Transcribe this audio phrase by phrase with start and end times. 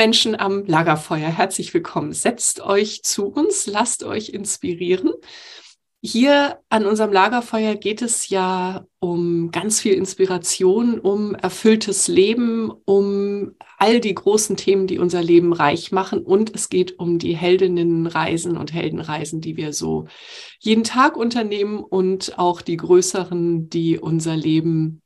[0.00, 2.14] Menschen am Lagerfeuer, herzlich willkommen.
[2.14, 5.10] Setzt euch zu uns, lasst euch inspirieren.
[6.00, 13.56] Hier an unserem Lagerfeuer geht es ja um ganz viel Inspiration, um erfülltes Leben, um
[13.76, 16.20] all die großen Themen, die unser Leben reich machen.
[16.20, 20.06] Und es geht um die Heldinnenreisen und Heldenreisen, die wir so
[20.60, 24.99] jeden Tag unternehmen und auch die größeren, die unser Leben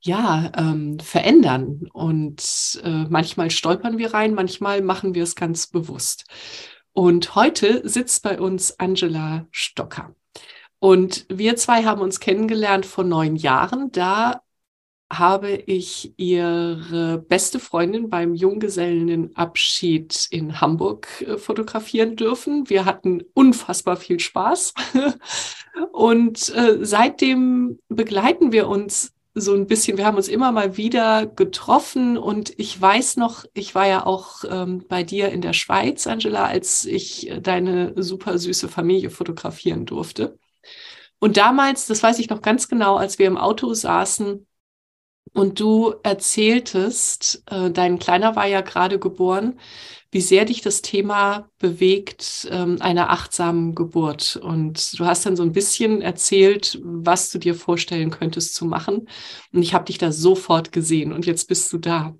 [0.00, 1.88] ja, ähm, verändern.
[1.92, 6.24] Und äh, manchmal stolpern wir rein, manchmal machen wir es ganz bewusst.
[6.92, 10.14] Und heute sitzt bei uns Angela Stocker.
[10.78, 13.92] Und wir zwei haben uns kennengelernt vor neun Jahren.
[13.92, 14.42] Da
[15.12, 22.70] habe ich ihre beste Freundin beim Junggesellenabschied in Hamburg äh, fotografieren dürfen.
[22.70, 24.72] Wir hatten unfassbar viel Spaß.
[25.92, 31.26] Und äh, seitdem begleiten wir uns so ein bisschen, wir haben uns immer mal wieder
[31.26, 36.06] getroffen und ich weiß noch, ich war ja auch ähm, bei dir in der Schweiz,
[36.06, 40.38] Angela, als ich äh, deine super süße Familie fotografieren durfte.
[41.20, 44.46] Und damals, das weiß ich noch ganz genau, als wir im Auto saßen
[45.32, 49.60] und du erzähltest, äh, dein Kleiner war ja gerade geboren,
[50.12, 54.36] wie sehr dich das Thema bewegt ähm, einer achtsamen Geburt.
[54.36, 59.08] Und du hast dann so ein bisschen erzählt, was du dir vorstellen könntest zu machen.
[59.52, 62.16] Und ich habe dich da sofort gesehen und jetzt bist du da.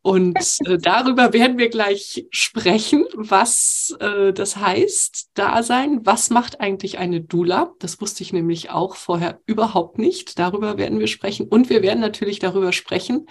[0.00, 6.00] Und äh, darüber werden wir gleich sprechen, was äh, das heißt, da sein.
[6.04, 7.74] Was macht eigentlich eine Dula?
[7.80, 10.38] Das wusste ich nämlich auch vorher überhaupt nicht.
[10.38, 11.48] Darüber werden wir sprechen.
[11.48, 13.26] Und wir werden natürlich darüber sprechen,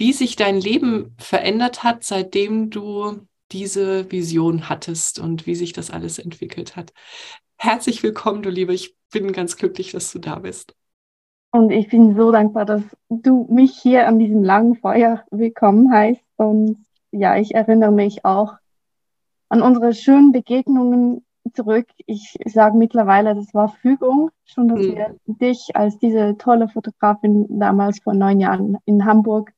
[0.00, 3.18] wie sich dein Leben verändert hat, seitdem du
[3.52, 6.94] diese Vision hattest und wie sich das alles entwickelt hat.
[7.58, 8.72] Herzlich willkommen, du Liebe.
[8.72, 10.74] Ich bin ganz glücklich, dass du da bist.
[11.52, 16.22] Und ich bin so dankbar, dass du mich hier an diesem langen Feuer willkommen heißt.
[16.36, 18.54] Und ja, ich erinnere mich auch
[19.50, 21.86] an unsere schönen Begegnungen zurück.
[22.06, 24.96] Ich sage mittlerweile, das war Fügung, schon, dass mhm.
[24.96, 29.52] wir dich als diese tolle Fotografin damals vor neun Jahren in Hamburg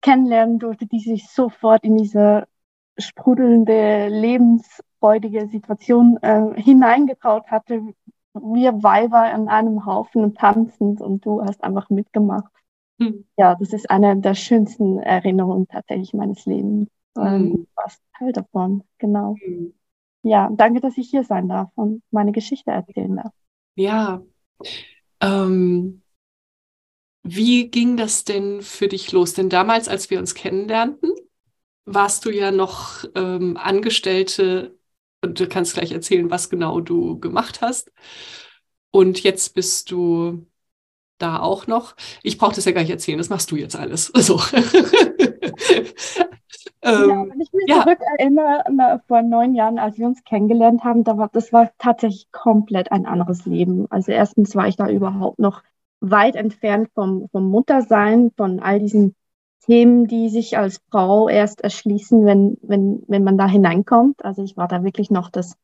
[0.00, 2.46] kennenlernen durfte, die sich sofort in diese
[2.98, 7.82] sprudelnde, lebensfreudige Situation äh, hineingetraut hatte.
[8.34, 12.52] Wir Weiber an einem Haufen tanzend und du hast einfach mitgemacht.
[12.98, 13.24] Mhm.
[13.36, 16.88] Ja, das ist eine der schönsten Erinnerungen tatsächlich meines Lebens.
[17.16, 17.50] Mhm.
[17.50, 19.36] Du warst Teil davon, genau.
[19.46, 19.74] Mhm.
[20.22, 23.32] Ja, danke, dass ich hier sein darf und meine Geschichte erzählen darf.
[23.76, 24.20] Ja,
[25.20, 26.02] ähm,
[27.34, 29.34] wie ging das denn für dich los?
[29.34, 31.12] Denn damals, als wir uns kennenlernten,
[31.84, 34.78] warst du ja noch ähm, Angestellte
[35.22, 37.92] und du kannst gleich erzählen, was genau du gemacht hast.
[38.90, 40.46] Und jetzt bist du
[41.18, 41.96] da auch noch.
[42.22, 44.12] Ich brauche das ja gar nicht erzählen, das machst du jetzt alles.
[44.20, 44.40] So.
[46.82, 47.82] ähm, ja, wenn ich mich ja.
[47.82, 52.30] zurück erinnere, vor neun Jahren, als wir uns kennengelernt haben, da war, das war tatsächlich
[52.30, 53.86] komplett ein anderes Leben.
[53.90, 55.62] Also erstens war ich da überhaupt noch
[56.00, 59.14] weit entfernt vom, vom Muttersein, von all diesen
[59.60, 64.24] Themen, die sich als Frau erst erschließen, wenn, wenn, wenn man da hineinkommt.
[64.24, 65.56] Also ich war da wirklich noch das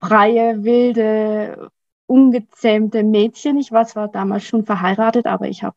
[0.00, 1.70] freie, wilde,
[2.06, 3.58] ungezähmte Mädchen.
[3.58, 5.76] Ich war zwar damals schon verheiratet, aber ich habe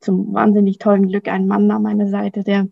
[0.00, 2.68] zum wahnsinnig tollen Glück einen Mann an meiner Seite, der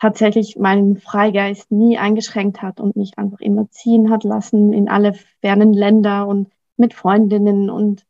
[0.00, 5.14] tatsächlich meinen Freigeist nie eingeschränkt hat und mich einfach immer ziehen hat lassen in alle
[5.40, 8.04] fernen Länder und mit Freundinnen und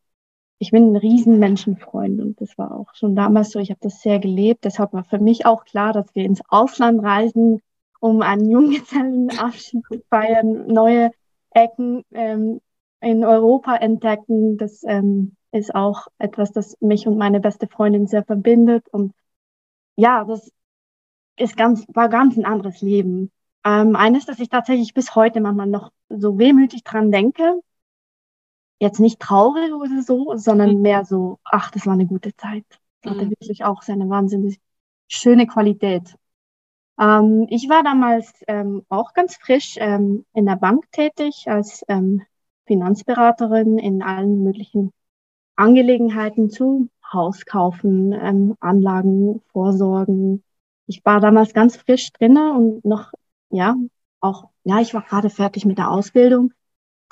[0.62, 3.58] ich bin ein riesen Menschenfreund und das war auch schon damals so.
[3.58, 4.64] Ich habe das sehr gelebt.
[4.64, 7.60] Deshalb war für mich auch klar, dass wir ins Ausland reisen,
[7.98, 11.10] um einen Junggesellenabschied zu feiern, neue
[11.50, 12.60] Ecken ähm,
[13.00, 14.56] in Europa entdecken.
[14.56, 18.86] Das ähm, ist auch etwas, das mich und meine beste Freundin sehr verbindet.
[18.92, 19.14] Und
[19.96, 20.48] ja, das
[21.36, 23.32] ist ganz, war ganz ein anderes Leben.
[23.64, 27.60] Ähm, eines, das ich tatsächlich bis heute manchmal noch so wehmütig dran denke,
[28.82, 30.82] jetzt nicht traurig oder so, sondern mhm.
[30.82, 32.64] mehr so, ach, das war eine gute Zeit.
[33.00, 33.30] Das hatte mhm.
[33.30, 34.60] wirklich auch seine wahnsinnig
[35.06, 36.16] schöne Qualität.
[36.98, 42.22] Ähm, ich war damals ähm, auch ganz frisch ähm, in der Bank tätig als ähm,
[42.66, 44.92] Finanzberaterin in allen möglichen
[45.54, 50.42] Angelegenheiten zu Haus kaufen, ähm, Anlagen vorsorgen.
[50.88, 53.12] Ich war damals ganz frisch drinne und noch,
[53.50, 53.76] ja,
[54.20, 56.52] auch, ja, ich war gerade fertig mit der Ausbildung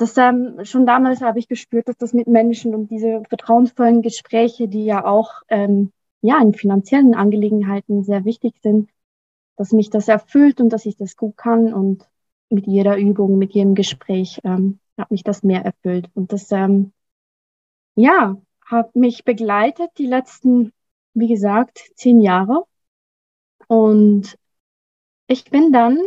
[0.01, 4.67] das ähm, schon damals habe ich gespürt, dass das mit Menschen und diese vertrauensvollen Gespräche,
[4.67, 5.93] die ja auch ähm,
[6.23, 8.89] ja in finanziellen Angelegenheiten sehr wichtig sind,
[9.57, 11.75] dass mich das erfüllt und dass ich das gut kann.
[11.75, 12.09] Und
[12.49, 16.09] mit jeder Übung, mit jedem Gespräch ähm, hat mich das mehr erfüllt.
[16.15, 16.93] Und das ähm,
[17.95, 20.73] ja hat mich begleitet die letzten,
[21.13, 22.65] wie gesagt, zehn Jahre.
[23.69, 24.39] Und
[25.27, 25.99] ich bin dann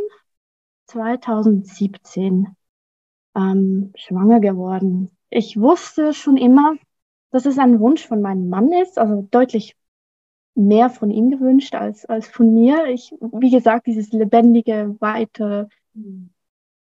[0.87, 2.55] 2017
[3.35, 5.11] ähm, schwanger geworden.
[5.29, 6.75] Ich wusste schon immer,
[7.31, 9.75] dass es ein Wunsch von meinem Mann ist, also deutlich
[10.55, 12.85] mehr von ihm gewünscht als, als von mir.
[12.87, 15.69] Ich, wie gesagt, dieses lebendige, weite,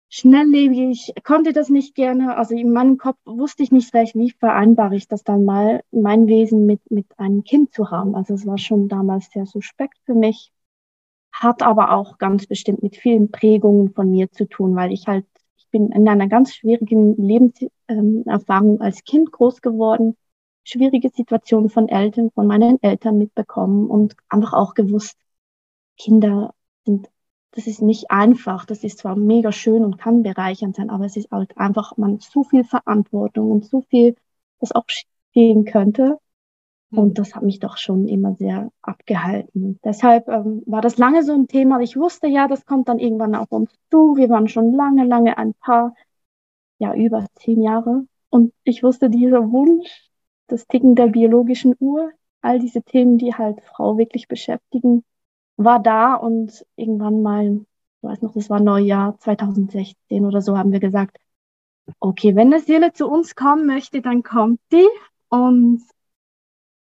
[0.08, 2.37] schnelllebig, konnte das nicht gerne.
[2.37, 6.26] Also in meinem Kopf wusste ich nicht recht, wie vereinbare ich das dann mal, mein
[6.26, 8.17] Wesen mit, mit einem Kind zu haben.
[8.17, 10.52] Also es war schon damals sehr suspekt für mich,
[11.32, 15.26] hat aber auch ganz bestimmt mit vielen Prägungen von mir zu tun, weil ich halt
[15.70, 20.17] bin in einer ganz schwierigen Lebenserfahrung als Kind groß geworden,
[20.64, 25.17] schwierige Situationen von Eltern, von meinen Eltern mitbekommen und einfach auch gewusst,
[25.96, 27.11] Kinder sind,
[27.52, 31.17] das ist nicht einfach, das ist zwar mega schön und kann bereichernd sein, aber es
[31.17, 34.16] ist halt einfach, man so viel Verantwortung und so viel,
[34.61, 34.87] das auch
[35.32, 36.19] gehen könnte.
[36.92, 39.78] Und das hat mich doch schon immer sehr abgehalten.
[39.84, 41.81] Deshalb ähm, war das lange so ein Thema.
[41.81, 44.16] Ich wusste ja, das kommt dann irgendwann auf uns zu.
[44.16, 45.94] Wir waren schon lange, lange ein Paar,
[46.78, 48.06] ja, über zehn Jahre.
[48.28, 50.10] Und ich wusste, dieser Wunsch,
[50.48, 52.10] das Ticken der biologischen Uhr,
[52.40, 55.04] all diese Themen, die halt Frau wirklich beschäftigen,
[55.56, 56.14] war da.
[56.14, 57.60] Und irgendwann mal,
[58.02, 61.19] ich weiß noch, das war Neujahr 2016 oder so, haben wir gesagt,
[62.00, 64.88] okay, wenn eine Seele zu uns kommen möchte, dann kommt die.
[65.28, 65.82] Und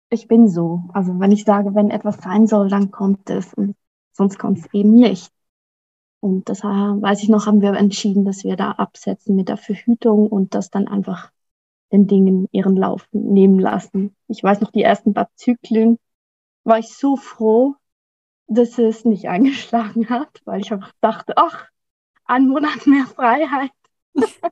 [0.09, 0.83] ich bin so.
[0.93, 3.75] Also wenn ich sage, wenn etwas sein soll, dann kommt es und
[4.11, 5.31] sonst kommt es eben nicht.
[6.21, 10.27] Und das weiß ich noch, haben wir entschieden, dass wir da absetzen mit der Verhütung
[10.27, 11.31] und das dann einfach
[11.91, 14.15] den Dingen ihren Lauf nehmen lassen.
[14.27, 15.97] Ich weiß noch, die ersten paar Zyklen
[16.63, 17.75] war ich so froh,
[18.47, 21.67] dass es nicht eingeschlagen hat, weil ich einfach dachte, ach,
[22.25, 23.71] ein Monat mehr Freiheit.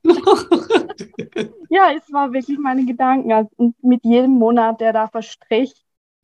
[1.69, 3.31] ja, es war wirklich meine Gedanken.
[3.31, 5.74] Also, und mit jedem Monat, der da verstrich,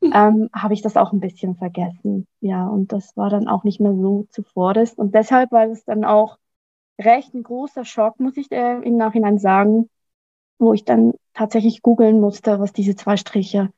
[0.02, 2.26] ähm, habe ich das auch ein bisschen vergessen.
[2.40, 4.98] Ja, und das war dann auch nicht mehr so zuvorderst.
[4.98, 6.38] Und deshalb war es dann auch
[7.00, 9.88] recht ein großer Schock, muss ich äh, im Nachhinein sagen,
[10.58, 13.70] wo ich dann tatsächlich googeln musste, was diese zwei Striche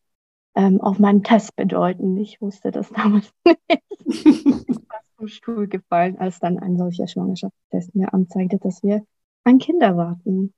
[0.55, 2.17] ähm, auf meinem Test bedeuten.
[2.17, 3.61] Ich wusste das damals nicht.
[3.99, 9.05] ich bin fast vom Stuhl gefallen, als dann ein solcher Schwangerschaftstest mir anzeigte, dass wir
[9.47, 10.53] ein Kind erwarten.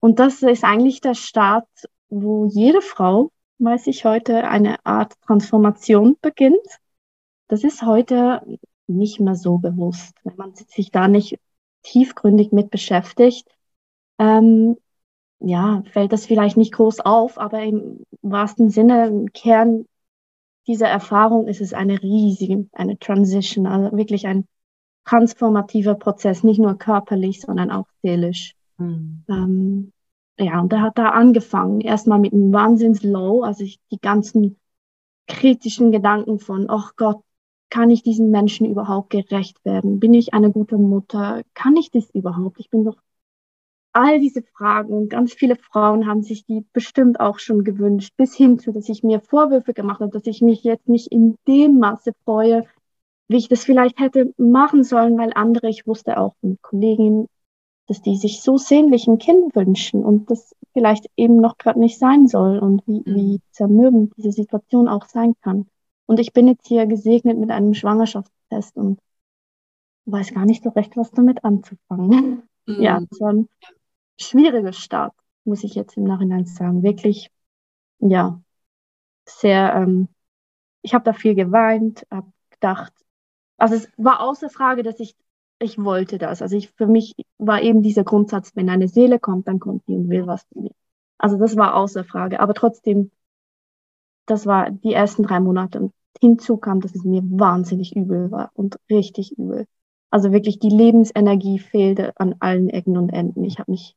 [0.00, 1.68] Und das ist eigentlich der Start,
[2.08, 6.80] wo jede Frau, weiß ich heute, eine Art Transformation beginnt.
[7.48, 8.42] Das ist heute
[8.86, 11.38] nicht mehr so bewusst, wenn man sich da nicht
[11.82, 13.48] tiefgründig mit beschäftigt.
[14.18, 14.76] Ähm,
[15.40, 19.86] ja, fällt das vielleicht nicht groß auf, aber im wahrsten Sinne, im Kern
[20.66, 24.46] dieser Erfahrung ist es eine riesige, eine Transition, also wirklich ein
[25.04, 28.54] transformativer Prozess, nicht nur körperlich, sondern auch seelisch.
[28.78, 29.24] Mhm.
[29.28, 29.92] Ähm,
[30.38, 34.56] ja, und der hat da angefangen, erstmal mit einem Wahnsinns-Low, also ich, die ganzen
[35.28, 37.22] kritischen Gedanken von, oh Gott,
[37.70, 39.98] kann ich diesen Menschen überhaupt gerecht werden?
[39.98, 41.42] Bin ich eine gute Mutter?
[41.54, 42.60] Kann ich das überhaupt?
[42.60, 42.96] Ich bin doch
[43.94, 48.34] all diese Fragen und ganz viele Frauen haben sich die bestimmt auch schon gewünscht, bis
[48.34, 51.78] hin zu, dass ich mir Vorwürfe gemacht habe, dass ich mich jetzt nicht in dem
[51.78, 52.66] Maße freue,
[53.32, 57.28] wie ich das vielleicht hätte machen sollen, weil andere, ich wusste auch von Kolleginnen,
[57.86, 61.98] dass die sich so sehnlich ein Kind wünschen und das vielleicht eben noch gerade nicht
[61.98, 63.14] sein soll und wie, mhm.
[63.16, 65.66] wie zermürbend diese Situation auch sein kann.
[66.06, 69.00] Und ich bin jetzt hier gesegnet mit einem Schwangerschaftstest und
[70.04, 72.42] weiß gar nicht so recht, was damit anzufangen.
[72.64, 72.80] Mhm.
[72.80, 73.48] Ja, das war ein
[74.20, 75.12] schwieriger Start,
[75.42, 76.84] muss ich jetzt im Nachhinein sagen.
[76.84, 77.28] Wirklich,
[77.98, 78.40] ja,
[79.26, 80.06] sehr, ähm,
[80.82, 82.92] ich habe da viel geweint, habe gedacht,
[83.62, 85.14] also es war außer Frage, dass ich,
[85.60, 86.42] ich wollte das.
[86.42, 89.94] Also ich, für mich war eben dieser Grundsatz, wenn eine Seele kommt, dann kommt die
[89.94, 90.72] und will was von mir.
[91.16, 92.40] Also das war außer Frage.
[92.40, 93.12] Aber trotzdem,
[94.26, 95.78] das war die ersten drei Monate.
[95.78, 99.66] Und hinzu kam, dass es mir wahnsinnig übel war und richtig übel.
[100.10, 103.44] Also wirklich die Lebensenergie fehlte an allen Ecken und Enden.
[103.44, 103.94] Ich habe mich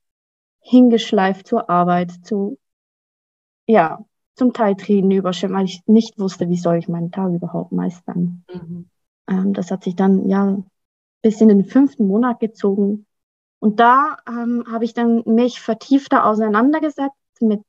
[0.60, 2.60] hingeschleift zur Arbeit, zu,
[3.66, 4.06] ja,
[4.36, 8.46] zum Teil Tränen überschwemmt, weil ich nicht wusste, wie soll ich meinen Tag überhaupt meistern.
[8.54, 8.90] Mhm.
[9.28, 10.58] Ähm, das hat sich dann, ja,
[11.22, 13.06] bis in den fünften Monat gezogen.
[13.60, 17.64] Und da ähm, habe ich dann mich vertiefter auseinandergesetzt mit,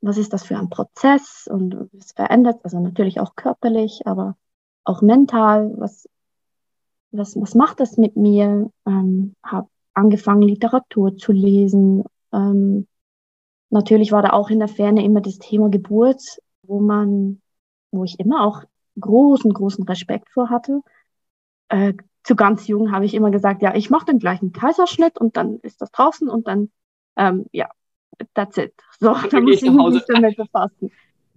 [0.00, 4.36] was ist das für ein Prozess und es verändert, also natürlich auch körperlich, aber
[4.84, 6.08] auch mental, was,
[7.12, 8.70] was, was macht das mit mir?
[8.86, 12.04] Ähm, habe angefangen, Literatur zu lesen.
[12.32, 12.86] Ähm,
[13.68, 16.22] natürlich war da auch in der Ferne immer das Thema Geburt,
[16.62, 17.40] wo man,
[17.90, 18.64] wo ich immer auch
[19.00, 20.80] großen, großen Respekt vor hatte.
[21.68, 25.36] Äh, zu ganz jung habe ich immer gesagt, ja, ich mache den gleichen Kaiserschnitt und
[25.36, 26.70] dann ist das draußen und dann,
[27.16, 27.68] ähm, ja,
[28.34, 28.74] that's it.
[28.98, 30.90] So, dann muss ich mich nicht damit befassen.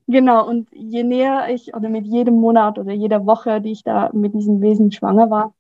[0.08, 4.10] Genau, und je näher ich oder mit jedem Monat oder jeder Woche, die ich da
[4.14, 5.54] mit diesem Wesen schwanger war,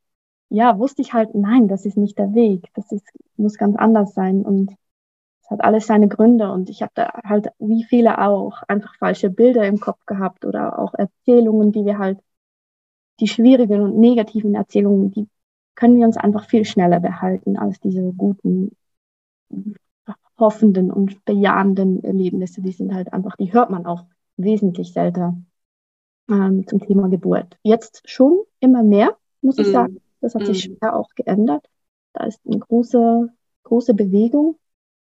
[0.49, 2.69] ja, wusste ich halt, nein, das ist nicht der Weg.
[2.75, 3.07] Das ist,
[3.37, 4.43] muss ganz anders sein.
[4.43, 4.75] Und
[5.53, 6.51] hat alles seine Gründe.
[6.51, 10.79] Und ich habe da halt, wie viele auch, einfach falsche Bilder im Kopf gehabt oder
[10.79, 12.19] auch Erzählungen, die wir halt,
[13.19, 15.29] die schwierigen und negativen Erzählungen, die
[15.75, 18.75] können wir uns einfach viel schneller behalten als diese guten,
[20.37, 22.61] hoffenden und bejahenden Erlebnisse.
[22.61, 24.05] Die sind halt einfach, die hört man auch
[24.37, 25.37] wesentlich seltener
[26.29, 27.57] ähm, zum Thema Geburt.
[27.63, 29.71] Jetzt schon immer mehr, muss ich mm.
[29.71, 30.01] sagen.
[30.21, 30.77] Das hat sich mhm.
[30.77, 31.67] schwer auch geändert.
[32.13, 33.29] Da ist eine große,
[33.63, 34.57] große Bewegung,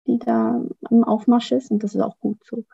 [0.08, 0.60] die da
[0.90, 2.64] im Aufmarsch ist und das ist auch gut so.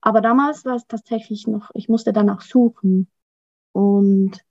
[0.00, 3.08] Aber damals war es tatsächlich noch, ich musste danach suchen
[3.72, 4.44] und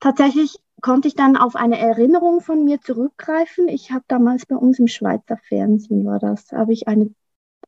[0.00, 3.68] tatsächlich konnte ich dann auf eine Erinnerung von mir zurückgreifen.
[3.68, 7.14] Ich habe damals bei uns im Schweizer Fernsehen war das, habe ich eine,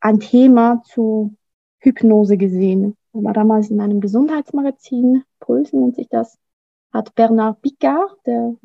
[0.01, 1.37] ein Thema zu
[1.79, 2.97] Hypnose gesehen.
[3.13, 6.39] Das war damals in einem Gesundheitsmagazin, Puls nennt sich das
[6.93, 8.57] hat Bernard Picard, der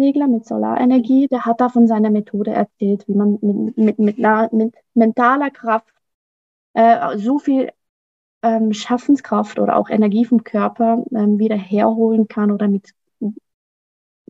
[0.00, 4.52] Weltumsegler mit Solarenergie, der hat da von seiner Methode erzählt, wie man mit, mit, mit,
[4.52, 5.92] mit mentaler Kraft
[6.74, 7.70] äh, so viel
[8.42, 12.90] ähm, Schaffenskraft oder auch Energie vom Körper ähm, wieder herholen kann oder mit,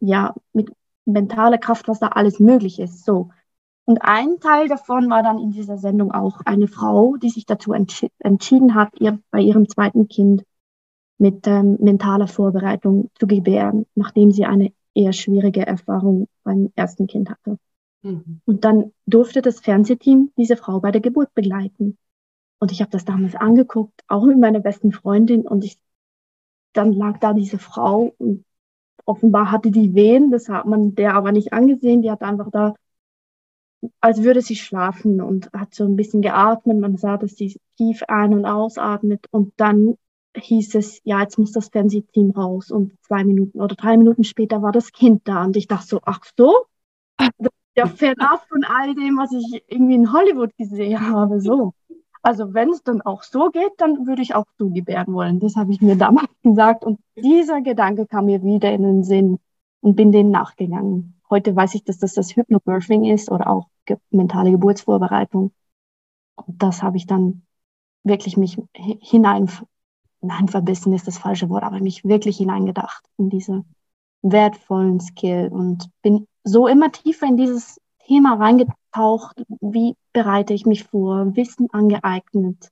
[0.00, 0.72] ja, mit
[1.04, 3.04] mentaler Kraft, was da alles möglich ist.
[3.04, 3.30] So.
[3.84, 7.72] Und ein Teil davon war dann in dieser Sendung auch eine Frau, die sich dazu
[7.72, 10.44] entschi entschieden hat, ihr bei ihrem zweiten Kind
[11.18, 17.30] mit ähm, mentaler Vorbereitung zu gebären, nachdem sie eine eher schwierige Erfahrung beim ersten Kind
[17.30, 17.58] hatte.
[18.02, 18.40] Mhm.
[18.44, 21.98] Und dann durfte das Fernsehteam diese Frau bei der Geburt begleiten.
[22.58, 25.46] Und ich habe das damals angeguckt, auch mit meiner besten Freundin.
[25.46, 25.78] Und ich,
[26.72, 28.44] dann lag da diese Frau und
[29.06, 32.02] offenbar hatte die Wehen, das hat man der aber nicht angesehen.
[32.02, 32.74] Die hat einfach da,
[34.00, 36.78] als würde sie schlafen und hat so ein bisschen geatmet.
[36.78, 39.26] Man sah, dass sie tief ein- und ausatmet.
[39.30, 39.96] Und dann
[40.36, 42.70] hieß es, ja, jetzt muss das Fernsehteam raus.
[42.70, 45.44] Und zwei Minuten oder drei Minuten später war das Kind da.
[45.44, 46.66] Und ich dachte so, ach so?
[47.16, 51.40] Das ist ja fernab von all dem, was ich irgendwie in Hollywood gesehen habe.
[51.40, 51.72] So.
[52.22, 55.40] Also wenn es dann auch so geht, dann würde ich auch so gebären wollen.
[55.40, 56.84] Das habe ich mir damals gesagt.
[56.84, 59.38] Und dieser Gedanke kam mir wieder in den Sinn
[59.80, 61.20] und bin denen nachgegangen.
[61.30, 63.68] Heute weiß ich, dass das das Hypnobirthing ist oder auch
[64.10, 65.52] mentale Geburtsvorbereitung.
[66.36, 67.42] Und das habe ich dann
[68.02, 69.48] wirklich mich hinein
[70.20, 73.64] nein, verbissen ist das falsche Wort, aber mich wirklich hineingedacht in diese
[74.22, 80.84] wertvollen Skill und bin so immer tiefer in dieses Thema reingetaucht, wie bereite ich mich
[80.84, 82.70] vor, Wissen angeeignet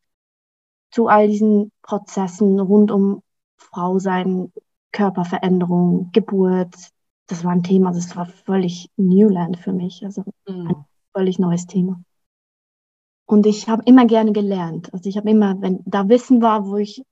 [0.91, 3.23] zu all diesen Prozessen rund um
[3.57, 4.53] Frau sein,
[4.93, 6.75] Körperveränderung, Geburt.
[7.27, 10.69] Das war ein Thema, das war völlig Newland für mich, also mhm.
[10.69, 12.01] ein völlig neues Thema.
[13.27, 14.93] Und ich habe immer gerne gelernt.
[14.95, 17.03] Also ich habe immer, wenn da Wissen war, wo ich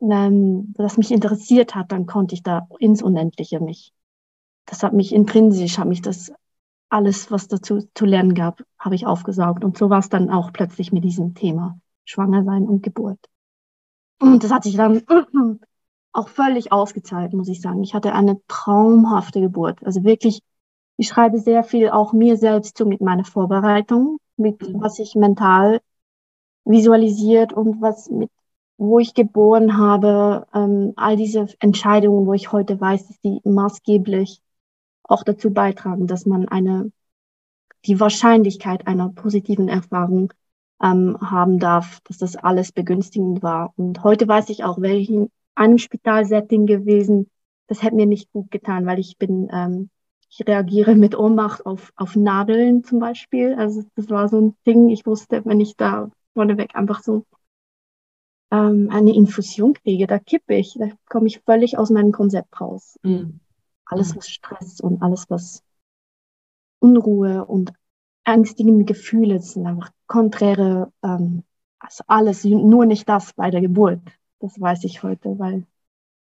[0.00, 3.92] ähm, das mich interessiert hat, dann konnte ich da ins Unendliche mich.
[4.66, 6.32] Das hat mich intrinsisch, hat mich das
[6.88, 9.64] alles, was dazu zu lernen gab, habe ich aufgesaugt.
[9.64, 13.18] Und so war es dann auch plötzlich mit diesem Thema Schwanger sein und Geburt.
[14.18, 15.02] Und das hat sich dann
[16.12, 17.82] auch völlig ausgezahlt, muss ich sagen.
[17.82, 19.84] Ich hatte eine traumhafte Geburt.
[19.84, 20.42] Also wirklich,
[20.96, 24.80] ich schreibe sehr viel auch mir selbst zu mit meiner Vorbereitung, mit mhm.
[24.80, 25.80] was ich mental
[26.64, 28.30] visualisiert und was mit,
[28.80, 34.40] wo ich geboren habe, ähm, all diese Entscheidungen, wo ich heute weiß, dass die maßgeblich
[35.02, 36.90] auch dazu beitragen, dass man eine,
[37.84, 40.32] die Wahrscheinlichkeit einer positiven Erfahrung
[40.82, 43.74] ähm, haben darf, dass das alles begünstigend war.
[43.76, 47.28] Und heute weiß ich auch, wäre ich in einem Spitalsetting gewesen,
[47.66, 49.90] das hätte mir nicht gut getan, weil ich bin, ähm,
[50.30, 53.54] ich reagiere mit Ohnmacht auf, auf Nadeln zum Beispiel.
[53.56, 57.26] Also das war so ein Ding, ich wusste, wenn ich da vorneweg einfach so
[58.50, 62.98] ähm, eine Infusion kriege, da kippe ich, da komme ich völlig aus meinem Konzept raus.
[63.02, 63.40] Mhm.
[63.86, 65.62] Alles, was Stress und alles, was
[66.78, 67.72] Unruhe und
[68.24, 71.44] ängstigende Gefühle sind einfach konträre, ähm,
[71.78, 74.00] also alles, nur nicht das bei der Geburt.
[74.40, 75.66] Das weiß ich heute, weil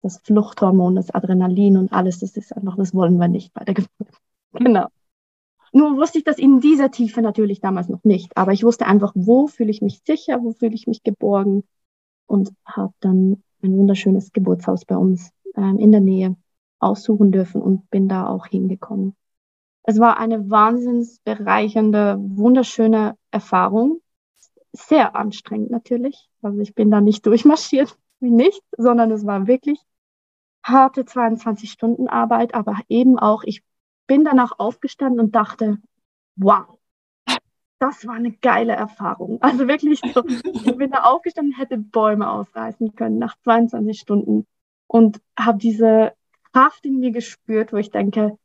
[0.03, 3.75] das Fluchthormon, das Adrenalin und alles, das ist einfach, das wollen wir nicht bei der
[3.75, 3.91] Geburt.
[4.53, 4.87] Genau.
[5.73, 9.13] Nur wusste ich das in dieser Tiefe natürlich damals noch nicht, aber ich wusste einfach,
[9.15, 11.65] wo fühle ich mich sicher, wo fühle ich mich geborgen
[12.27, 16.37] und habe dann ein wunderschönes Geburtshaus bei uns ähm, in der Nähe
[16.79, 19.17] aussuchen dürfen und bin da auch hingekommen.
[19.83, 24.01] Es war eine wahnsinnsbereichernde, wunderschöne Erfahrung.
[24.73, 26.29] Sehr anstrengend natürlich.
[26.43, 29.81] Also ich bin da nicht durchmarschiert wie nicht, sondern es war wirklich
[30.63, 33.63] harte 22 Stunden Arbeit, aber eben auch, ich
[34.07, 35.79] bin danach aufgestanden und dachte,
[36.37, 36.76] wow,
[37.79, 39.41] das war eine geile Erfahrung.
[39.43, 44.47] Also wirklich so, ich bin da aufgestanden, hätte Bäume ausreißen können nach 22 Stunden
[44.87, 46.13] und habe diese
[46.53, 48.39] Kraft in mir gespürt, wo ich denke,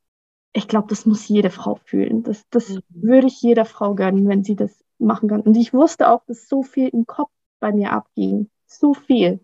[0.54, 2.24] ich glaube, das muss jede Frau fühlen.
[2.24, 2.82] Das, das mhm.
[2.90, 5.42] würde ich jeder Frau gönnen, wenn sie das machen kann.
[5.42, 8.50] Und ich wusste auch, dass so viel im Kopf bei mir abging.
[8.66, 9.40] So viel.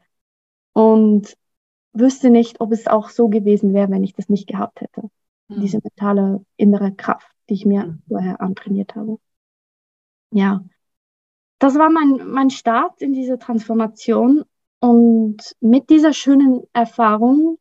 [0.74, 1.38] Und
[1.94, 5.04] wüsste nicht, ob es auch so gewesen wäre, wenn ich das nicht gehabt hätte.
[5.48, 5.62] Mhm.
[5.62, 8.02] Diese mentale innere Kraft, die ich mir mhm.
[8.08, 9.18] vorher antrainiert habe.
[10.32, 10.64] Ja.
[11.60, 14.44] Das war mein, mein Start in diese Transformation.
[14.80, 17.58] Und mit dieser schönen Erfahrung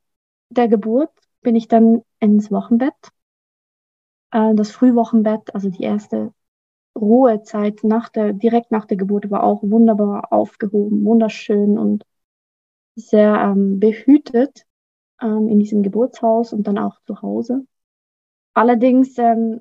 [0.50, 2.94] der Geburt bin ich dann ins Wochenbett.
[4.32, 6.32] Äh, das Frühwochenbett, also die erste
[6.96, 12.04] Ruhezeit nach der, direkt nach der Geburt war auch wunderbar aufgehoben, wunderschön und
[12.96, 14.64] sehr ähm, behütet
[15.20, 17.66] ähm, in diesem Geburtshaus und dann auch zu Hause.
[18.54, 19.60] Allerdings ähm,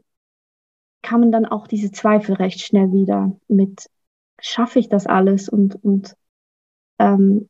[1.05, 3.89] kamen dann auch diese Zweifel recht schnell wieder mit,
[4.39, 6.17] schaffe ich das alles und, und
[6.97, 7.47] ähm,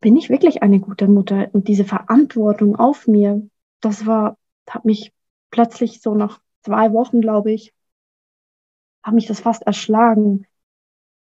[0.00, 1.48] bin ich wirklich eine gute Mutter?
[1.52, 3.48] Und diese Verantwortung auf mir,
[3.80, 4.36] das war,
[4.68, 5.12] hat mich
[5.50, 7.72] plötzlich so nach zwei Wochen, glaube ich,
[9.04, 10.46] hat mich das fast erschlagen.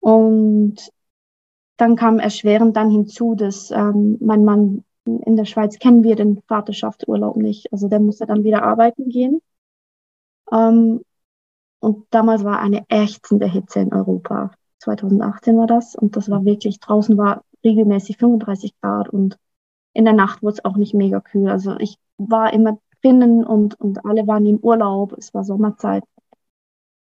[0.00, 0.92] Und
[1.78, 6.42] dann kam erschwerend dann hinzu, dass ähm, mein Mann in der Schweiz kennen wir den
[6.42, 7.72] Vaterschaftsurlaub nicht.
[7.72, 9.40] Also der musste dann wieder arbeiten gehen.
[10.52, 11.02] Ähm,
[11.80, 14.50] und damals war eine ächzende Hitze in Europa.
[14.78, 15.94] 2018 war das.
[15.94, 19.38] Und das war wirklich, draußen war regelmäßig 35 Grad und
[19.94, 21.48] in der Nacht wurde es auch nicht mega kühl.
[21.48, 25.12] Also ich war immer drinnen und, und alle waren im Urlaub.
[25.16, 26.04] Es war Sommerzeit.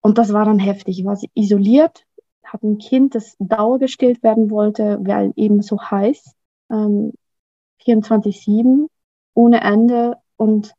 [0.01, 0.99] Und das war dann heftig.
[0.99, 2.05] Ich war isoliert,
[2.43, 6.35] hatte ein Kind, das dauergestillt werden wollte, weil eben so heiß.
[6.71, 7.13] Ähm,
[7.85, 8.89] 24-7,
[9.35, 10.17] ohne Ende.
[10.37, 10.75] Und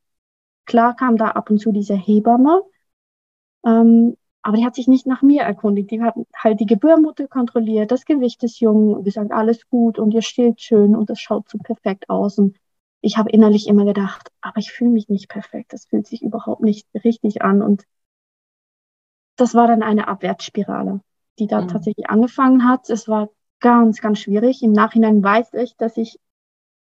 [0.65, 2.61] klar kam da ab und zu diese Hebamme.
[3.65, 5.91] Ähm, aber die hat sich nicht nach mir erkundigt.
[5.91, 10.13] Die hat halt die Gebärmutter kontrolliert, das Gewicht des Jungen und gesagt, alles gut und
[10.13, 12.39] ihr stillt schön und das schaut so perfekt aus.
[12.39, 12.57] Und
[13.01, 15.73] ich habe innerlich immer gedacht, aber ich fühle mich nicht perfekt.
[15.73, 17.61] Das fühlt sich überhaupt nicht richtig an.
[17.61, 17.83] Und
[19.35, 21.01] das war dann eine Abwärtsspirale,
[21.37, 21.67] die da mhm.
[21.67, 22.89] tatsächlich angefangen hat.
[22.89, 24.63] Es war ganz, ganz schwierig.
[24.63, 26.19] Im Nachhinein weiß ich, dass ich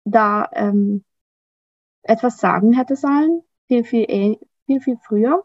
[0.05, 1.05] da ähm,
[2.03, 5.45] etwas sagen hätte sollen, viel, viel, eh, viel, viel früher.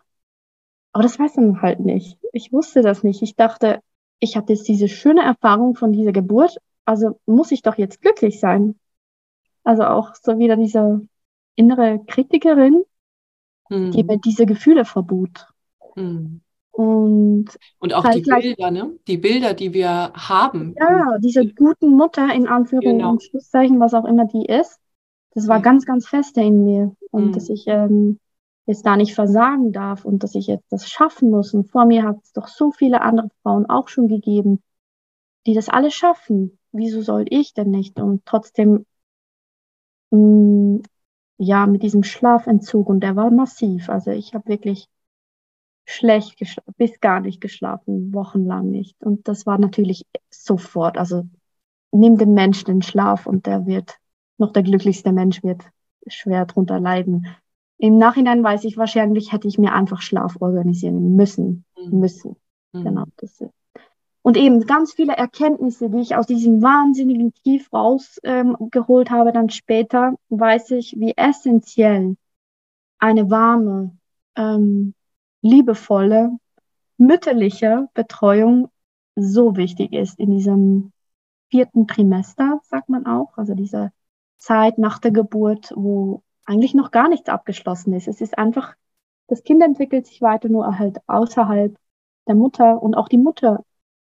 [0.96, 2.18] Aber das weiß man halt nicht.
[2.32, 3.22] Ich wusste das nicht.
[3.22, 3.82] Ich dachte,
[4.20, 6.56] ich hatte jetzt diese schöne Erfahrung von dieser Geburt,
[6.86, 8.80] also muss ich doch jetzt glücklich sein.
[9.66, 11.06] Also auch so wieder diese
[11.56, 12.86] innere Kritikerin,
[13.68, 13.92] hm.
[13.92, 15.48] die mir diese Gefühle verbot.
[15.96, 16.40] Hm.
[16.72, 17.48] Und,
[17.80, 18.98] und auch die Bilder, ne?
[19.06, 20.76] Die Bilder, die wir haben.
[20.80, 23.12] Ja, diese guten Mutter in Anführungszeichen genau.
[23.12, 24.80] und Schlusszeichen, was auch immer die ist,
[25.32, 25.62] das war ja.
[25.62, 26.96] ganz, ganz feste in mir.
[27.12, 27.32] Und hm.
[27.34, 28.18] dass ich ähm,
[28.66, 31.54] jetzt da nicht versagen darf und dass ich jetzt das schaffen muss.
[31.54, 34.64] Und vor mir hat es doch so viele andere Frauen auch schon gegeben,
[35.46, 36.58] die das alles schaffen.
[36.72, 38.00] Wieso soll ich denn nicht?
[38.00, 38.86] Und trotzdem,
[40.12, 40.84] mh, mm,
[41.38, 43.90] ja, mit diesem Schlafentzug und der war massiv.
[43.90, 44.88] Also ich habe wirklich
[45.86, 46.40] schlecht
[46.78, 48.96] bis gar nicht geschlafen, wochenlang nicht.
[49.04, 50.98] Und das war natürlich sofort.
[50.98, 51.28] Also
[51.92, 53.98] nimm dem Menschen den Schlaf und der wird,
[54.38, 55.64] noch der glücklichste Mensch wird
[56.08, 57.28] schwer drunter leiden.
[57.78, 61.66] Im Nachhinein weiß ich, wahrscheinlich hätte ich mir einfach Schlaf organisieren müssen.
[61.78, 62.00] Mhm.
[62.00, 62.36] Müssen.
[62.74, 62.84] Mhm.
[62.84, 63.04] Genau.
[63.18, 63.52] Das ist.
[64.22, 69.52] Und eben ganz viele Erkenntnisse, die ich aus diesem wahnsinnigen Tief rausgeholt ähm, habe, dann
[69.52, 72.18] später weiß ich, wie essentiell
[72.98, 73.96] eine warme,
[74.36, 74.96] ähm,
[75.42, 76.32] liebevolle,
[76.98, 78.70] mütterliche Betreuung
[79.16, 80.92] so wichtig ist in diesem
[81.52, 83.92] vierten Trimester, sagt man auch, also diese
[84.38, 88.08] Zeit nach der Geburt, wo eigentlich noch gar nichts abgeschlossen ist.
[88.08, 88.76] Es ist einfach,
[89.28, 91.76] das Kind entwickelt sich weiter nur halt außerhalb
[92.28, 93.64] der Mutter und auch die Mutter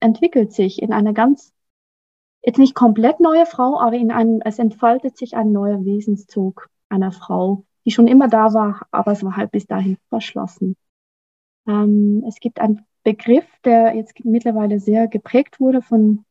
[0.01, 1.53] entwickelt sich in eine ganz,
[2.43, 7.13] jetzt nicht komplett neue Frau, aber in einem, es entfaltet sich ein neuer Wesenszug einer
[7.13, 10.77] Frau, die schon immer da war, aber es war halt bis dahin verschlossen.
[11.67, 16.25] Ähm, es gibt einen Begriff, der jetzt mittlerweile sehr geprägt wurde von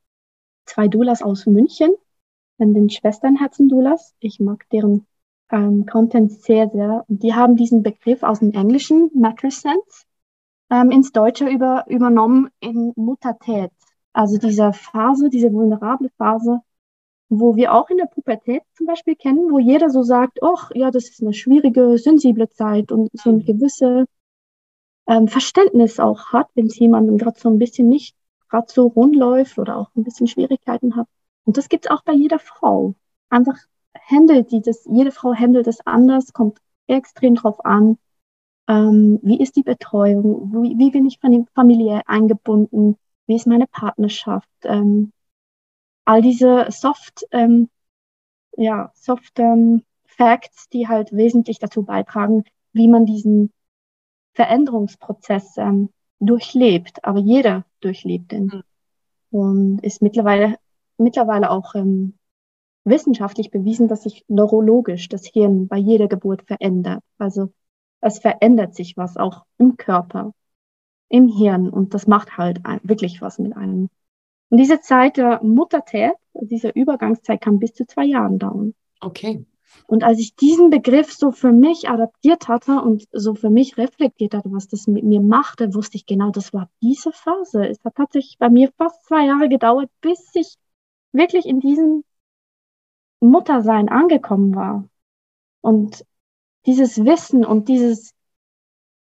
[0.66, 1.92] zwei Doulas aus München,
[2.60, 4.16] den Schwesternherzen Doulas.
[4.20, 5.08] Ich mag deren
[5.52, 7.06] ähm, Content sehr, sehr.
[7.08, 10.06] Und die haben diesen Begriff aus dem Englischen, Mattress Sense,
[10.70, 13.72] ähm, ins Deutsche über, übernommen in Muttertät.
[14.14, 16.62] Also diese Phase, diese vulnerable Phase,
[17.30, 20.92] wo wir auch in der Pubertät zum Beispiel kennen, wo jeder so sagt, ach ja,
[20.92, 23.46] das ist eine schwierige, sensible Zeit und so ein mhm.
[23.46, 24.06] gewisse
[25.08, 28.16] ähm, Verständnis auch hat, wenn es jemandem gerade so ein bisschen nicht
[28.50, 31.08] gerade so rund läuft oder auch ein bisschen Schwierigkeiten hat.
[31.46, 32.96] Und das gibt's auch bei jeder Frau.
[33.30, 33.58] Einfach
[34.10, 37.98] handelt die das, jede Frau handelt das anders, kommt extrem drauf an,
[38.68, 41.20] ähm, wie ist die Betreuung, wie, wie bin ich
[41.54, 45.12] familiär eingebunden, wie ist meine Partnerschaft, ähm,
[46.06, 47.70] all diese Soft, ähm,
[48.58, 52.44] ja, Soft ähm, Facts, die halt wesentlich dazu beitragen,
[52.74, 53.52] wie man diesen
[54.34, 58.46] Veränderungsprozess ähm, durchlebt, aber jeder durchlebt den.
[58.46, 58.64] Mhm.
[59.32, 60.58] Und ist mittlerweile,
[60.98, 62.19] mittlerweile auch ähm,
[62.84, 67.04] wissenschaftlich bewiesen, dass sich neurologisch das Hirn bei jeder Geburt verändert.
[67.18, 67.52] Also
[68.02, 70.34] es verändert sich was auch im Körper,
[71.10, 73.90] im Hirn und das macht halt wirklich was mit einem.
[74.50, 78.74] Und diese Zeit der Muttertät, diese Übergangszeit kann bis zu zwei Jahren dauern.
[79.02, 79.46] Okay.
[79.86, 84.34] Und als ich diesen Begriff so für mich adaptiert hatte und so für mich reflektiert
[84.34, 87.68] hatte, was das mit mir machte, wusste ich genau, das war diese Phase.
[87.68, 90.56] Es hat tatsächlich bei mir fast zwei Jahre gedauert, bis ich
[91.12, 92.04] wirklich in diesem
[93.20, 94.88] Muttersein angekommen war.
[95.62, 96.06] Und
[96.66, 98.14] dieses Wissen und dieses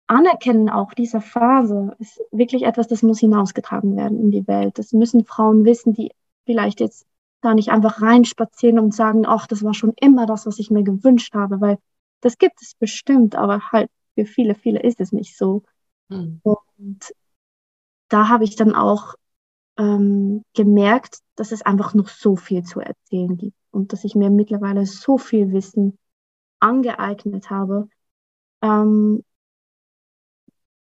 [0.06, 4.78] Anerkennen auch dieser Phase ist wirklich etwas, das muss hinausgetragen werden in die Welt.
[4.78, 6.12] Das müssen Frauen wissen, die
[6.44, 7.06] vielleicht jetzt
[7.40, 10.84] da nicht einfach reinspazieren und sagen, ach, das war schon immer das, was ich mir
[10.84, 11.78] gewünscht habe, weil
[12.20, 15.62] das gibt es bestimmt, aber halt für viele, viele ist es nicht so.
[16.08, 16.40] Mhm.
[16.42, 17.12] Und
[18.08, 19.14] da habe ich dann auch
[19.76, 24.30] ähm, gemerkt, dass es einfach noch so viel zu erzählen gibt und dass ich mir
[24.30, 25.98] mittlerweile so viel Wissen
[26.60, 27.88] angeeignet habe.
[28.62, 29.22] Ähm,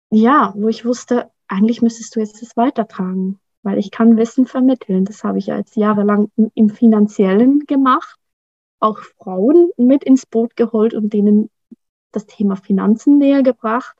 [0.10, 5.06] ja, wo ich wusste, eigentlich müsstest du jetzt das weitertragen, weil ich kann Wissen vermitteln.
[5.06, 8.18] Das habe ich jetzt jahrelang im, im Finanziellen gemacht,
[8.80, 11.50] auch Frauen mit ins Boot geholt und denen
[12.12, 13.98] das Thema Finanzen näher gebracht.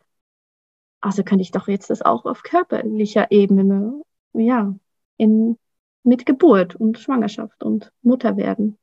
[1.02, 4.02] Also könnte ich doch jetzt das auch auf körperlicher Ebene,
[4.34, 4.74] ja,
[5.18, 5.58] in,
[6.04, 8.78] mit Geburt und Schwangerschaft und Mutter werden.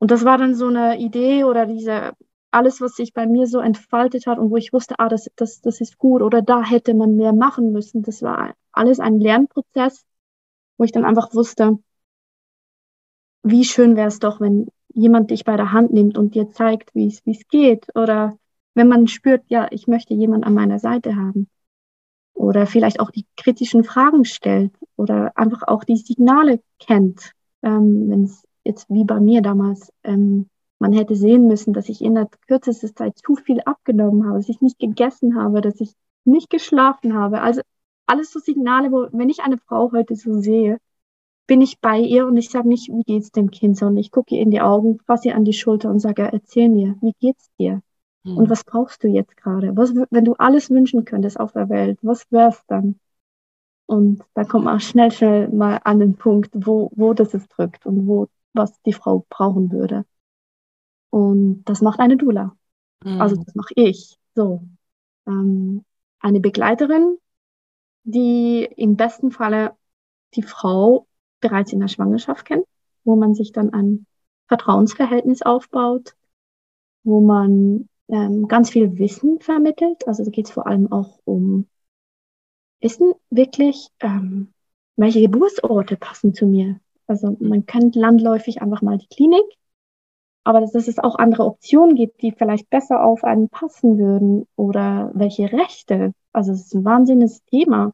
[0.00, 2.12] Und das war dann so eine Idee oder diese,
[2.50, 5.60] alles, was sich bei mir so entfaltet hat und wo ich wusste, ah, das, das,
[5.60, 8.02] das ist gut oder da hätte man mehr machen müssen.
[8.02, 10.06] Das war alles ein Lernprozess,
[10.78, 11.78] wo ich dann einfach wusste,
[13.42, 16.94] wie schön wäre es doch, wenn jemand dich bei der Hand nimmt und dir zeigt,
[16.94, 17.86] wie es geht.
[17.94, 18.38] Oder
[18.74, 21.46] wenn man spürt, ja, ich möchte jemand an meiner Seite haben.
[22.32, 27.32] Oder vielleicht auch die kritischen Fragen stellt oder einfach auch die Signale kennt,
[27.62, 32.00] ähm, wenn es jetzt wie bei mir damals, ähm, man hätte sehen müssen, dass ich
[32.02, 35.92] in der kürzesten Zeit zu viel abgenommen habe, dass ich nicht gegessen habe, dass ich
[36.24, 37.42] nicht geschlafen habe.
[37.42, 37.60] Also
[38.06, 40.78] alles so Signale, wo, wenn ich eine Frau heute so sehe,
[41.46, 44.36] bin ich bei ihr und ich sage nicht, wie geht's dem Kind, sondern ich gucke
[44.36, 47.50] ihr in die Augen, fasse ihr an die Schulter und sage, erzähl mir, wie geht's
[47.58, 47.82] dir?
[48.24, 48.36] Hm.
[48.36, 49.76] Und was brauchst du jetzt gerade?
[49.76, 53.00] Was, wenn du alles wünschen könntest auf der Welt, was wär's dann?
[53.86, 57.84] Und dann kommt man schnell, schnell mal an den Punkt, wo, wo das es drückt
[57.84, 60.04] und wo was die Frau brauchen würde.
[61.10, 62.56] Und das macht eine Dula.
[63.04, 63.20] Mhm.
[63.20, 64.16] Also das mache ich.
[64.34, 64.62] So.
[65.26, 65.84] Ähm,
[66.20, 67.18] eine Begleiterin,
[68.04, 69.76] die im besten Falle
[70.34, 71.06] die Frau
[71.40, 72.66] bereits in der Schwangerschaft kennt,
[73.04, 74.06] wo man sich dann ein
[74.46, 76.14] Vertrauensverhältnis aufbaut,
[77.02, 80.06] wo man ähm, ganz viel Wissen vermittelt.
[80.06, 81.66] Also da geht es vor allem auch um
[82.80, 84.52] wissen wirklich, ähm,
[84.96, 86.80] welche Geburtsorte passen zu mir.
[87.10, 89.42] Also man kennt landläufig einfach mal die Klinik,
[90.44, 95.10] aber dass, es auch andere Optionen gibt, die vielleicht besser auf einen passen würden oder
[95.12, 96.12] welche Rechte.
[96.32, 97.92] Also es ist ein wahnsinniges Thema.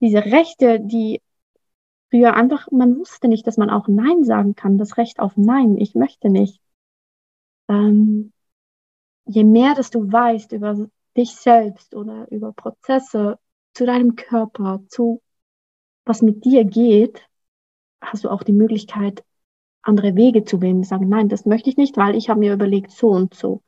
[0.00, 1.22] Diese Rechte, die
[2.10, 5.76] früher einfach, man wusste nicht, dass man auch Nein sagen kann, das Recht auf Nein,
[5.78, 6.60] ich möchte nicht.
[7.68, 8.32] Ähm,
[9.26, 13.38] je mehr, dass du weißt über dich selbst oder über Prozesse
[13.74, 15.22] zu deinem Körper, zu
[16.04, 17.22] was mit dir geht,
[18.00, 19.24] hast du auch die Möglichkeit,
[19.82, 20.82] andere Wege zu wählen.
[20.82, 23.62] Sagen, nein, das möchte ich nicht, weil ich habe mir überlegt, so und so.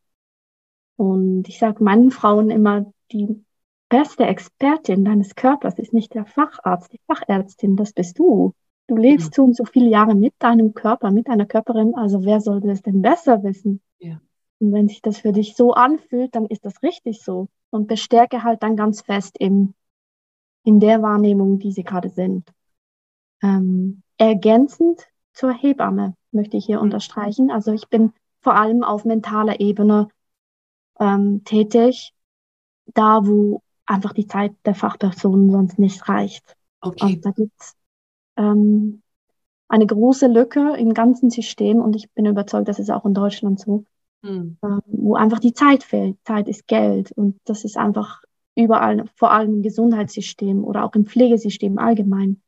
[0.96, 3.44] Und ich sage meinen Frauen immer, die
[3.88, 8.52] beste Expertin deines Körpers ist nicht der Facharzt, die Fachärztin, das bist du.
[8.88, 9.32] Du lebst ja.
[9.36, 12.82] so und so viele Jahre mit deinem Körper, mit deiner Körperin, also wer sollte es
[12.82, 13.80] denn besser wissen?
[13.98, 14.20] Ja.
[14.58, 17.48] Und wenn sich das für dich so anfühlt, dann ist das richtig so.
[17.70, 19.74] Und bestärke halt dann ganz fest im,
[20.64, 22.50] in der Wahrnehmung, die sie gerade sind.
[23.42, 26.84] Ähm, ergänzend zur Hebamme möchte ich hier mhm.
[26.84, 27.50] unterstreichen.
[27.50, 30.08] Also ich bin vor allem auf mentaler Ebene
[31.00, 32.12] ähm, tätig,
[32.86, 36.56] da wo einfach die Zeit der Fachpersonen sonst nicht reicht.
[36.80, 37.14] Okay.
[37.14, 37.76] Und da gibt's
[38.36, 39.02] ähm,
[39.68, 43.60] eine große Lücke im ganzen System und ich bin überzeugt, das ist auch in Deutschland
[43.60, 43.84] so,
[44.22, 44.58] mhm.
[44.62, 46.16] ähm, wo einfach die Zeit fehlt.
[46.24, 48.22] Zeit ist Geld und das ist einfach
[48.54, 52.40] überall, vor allem im Gesundheitssystem oder auch im Pflegesystem allgemein.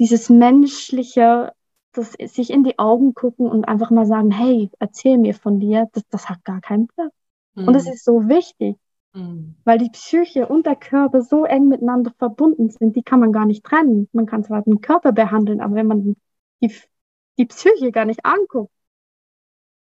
[0.00, 1.52] Dieses menschliche,
[1.92, 5.88] das sich in die Augen gucken und einfach mal sagen, hey, erzähl mir von dir,
[5.92, 7.12] das, das hat gar keinen Platz.
[7.54, 7.68] Mhm.
[7.68, 7.92] Und das hm.
[7.92, 8.76] ist so wichtig.
[9.12, 9.56] Mhm.
[9.64, 13.46] Weil die Psyche und der Körper so eng miteinander verbunden sind, die kann man gar
[13.46, 14.08] nicht trennen.
[14.12, 16.16] Man kann zwar den Körper behandeln, aber wenn man
[16.60, 16.72] die,
[17.38, 18.72] die Psyche gar nicht anguckt,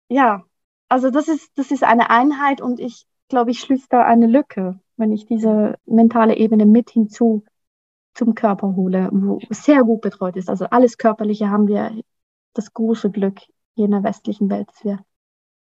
[0.09, 0.43] ja,
[0.89, 4.79] also das ist, das ist eine Einheit und ich glaube, ich schließe da eine Lücke,
[4.97, 7.43] wenn ich diese mentale Ebene mit hinzu
[8.13, 10.49] zum Körper hole, wo sehr gut betreut ist.
[10.49, 11.91] Also alles Körperliche haben wir
[12.53, 13.39] das große Glück
[13.75, 14.99] hier in der westlichen Welt, dass wir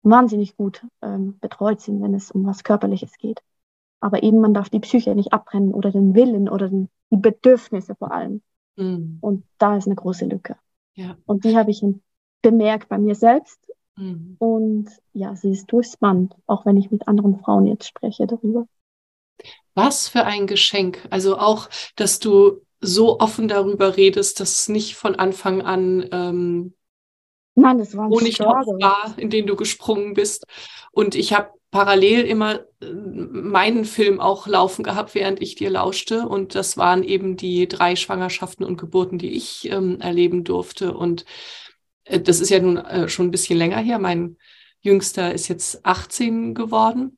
[0.03, 3.41] wahnsinnig gut ähm, betreut sind, wenn es um was Körperliches geht.
[3.99, 7.95] Aber eben, man darf die Psyche nicht abbrennen oder den Willen oder den, die Bedürfnisse
[7.95, 8.41] vor allem.
[8.75, 9.17] Mhm.
[9.21, 10.55] Und da ist eine große Lücke.
[10.93, 11.17] Ja.
[11.25, 11.83] Und die habe ich
[12.41, 13.59] bemerkt bei mir selbst.
[13.95, 14.35] Mhm.
[14.39, 18.67] Und ja, sie ist durchs Band, auch wenn ich mit anderen Frauen jetzt spreche darüber.
[19.77, 21.05] Was für ein Geschenk.
[21.11, 26.73] Also auch, dass du so offen darüber redest, dass nicht von Anfang an ähm,
[27.53, 30.45] Nein, das war Honigtopf war, in den du gesprungen bist.
[30.91, 36.27] Und ich habe parallel immer äh, meinen Film auch laufen gehabt, während ich dir lauschte.
[36.27, 40.95] Und das waren eben die drei Schwangerschaften und Geburten, die ich ähm, erleben durfte.
[40.97, 41.23] Und
[42.05, 43.99] äh, das ist ja nun äh, schon ein bisschen länger her.
[43.99, 44.37] Mein
[44.81, 47.16] Jüngster ist jetzt 18 geworden.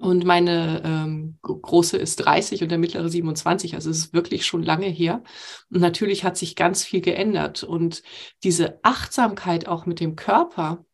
[0.00, 3.74] Und meine ähm, große ist 30 und der mittlere 27.
[3.74, 5.22] Also es ist wirklich schon lange her.
[5.70, 7.62] Und natürlich hat sich ganz viel geändert.
[7.62, 8.02] Und
[8.42, 10.84] diese Achtsamkeit auch mit dem Körper,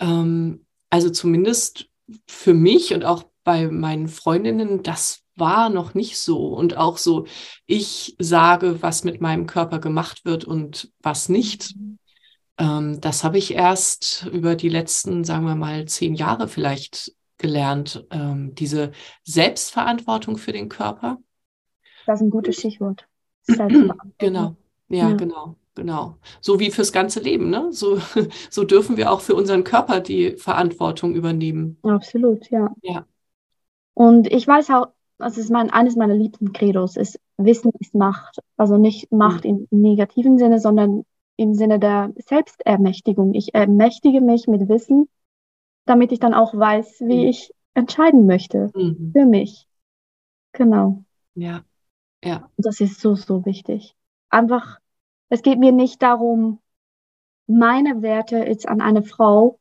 [0.00, 1.88] ähm, also zumindest
[2.26, 6.48] für mich und auch bei meinen Freundinnen, das war noch nicht so.
[6.48, 7.26] Und auch so,
[7.66, 11.74] ich sage, was mit meinem Körper gemacht wird und was nicht.
[12.58, 18.06] Ähm, das habe ich erst über die letzten, sagen wir mal, zehn Jahre vielleicht gelernt,
[18.10, 21.18] ähm, diese Selbstverantwortung für den Körper.
[22.06, 23.06] Das ist ein gutes Stichwort.
[24.18, 24.56] genau,
[24.88, 26.16] ja, ja, genau, genau.
[26.40, 27.72] So wie fürs ganze Leben, ne?
[27.72, 27.98] So,
[28.50, 31.78] so dürfen wir auch für unseren Körper die Verantwortung übernehmen.
[31.82, 32.74] Absolut, ja.
[32.82, 33.06] Ja.
[33.94, 38.38] Und ich weiß auch, das ist mein, eines meiner liebsten Credos, ist Wissen ist Macht.
[38.56, 39.66] Also nicht Macht mhm.
[39.70, 41.04] im negativen Sinne, sondern
[41.36, 43.34] im Sinne der Selbstermächtigung.
[43.34, 45.08] Ich ermächtige mich mit Wissen
[45.88, 47.28] damit ich dann auch weiß, wie mhm.
[47.30, 49.12] ich entscheiden möchte mhm.
[49.12, 49.66] für mich.
[50.52, 51.04] Genau.
[51.34, 51.64] Ja,
[52.22, 52.50] ja.
[52.56, 53.94] Das ist so, so wichtig.
[54.28, 54.78] Einfach,
[55.28, 56.60] es geht mir nicht darum,
[57.46, 59.58] meine Werte jetzt an eine Frau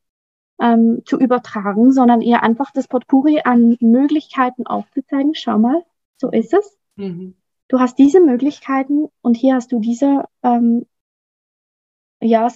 [0.60, 5.36] ähm, zu übertragen, sondern ihr einfach das Potpourri an Möglichkeiten aufzuzeigen.
[5.36, 5.86] Schau mal,
[6.18, 6.78] so ist es.
[6.96, 7.36] Mhm.
[7.70, 10.86] Du hast diese Möglichkeiten und hier hast du diese ähm,
[12.22, 12.48] ja,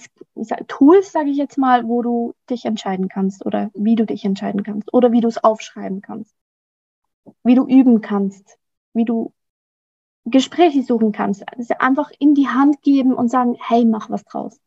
[0.66, 4.62] Tools, sage ich jetzt mal, wo du dich entscheiden kannst oder wie du dich entscheiden
[4.62, 6.34] kannst oder wie du es aufschreiben kannst,
[7.44, 8.58] wie du üben kannst,
[8.92, 9.32] wie du
[10.24, 11.44] Gespräche suchen kannst.
[11.48, 14.60] Also einfach in die Hand geben und sagen, hey, mach was draus.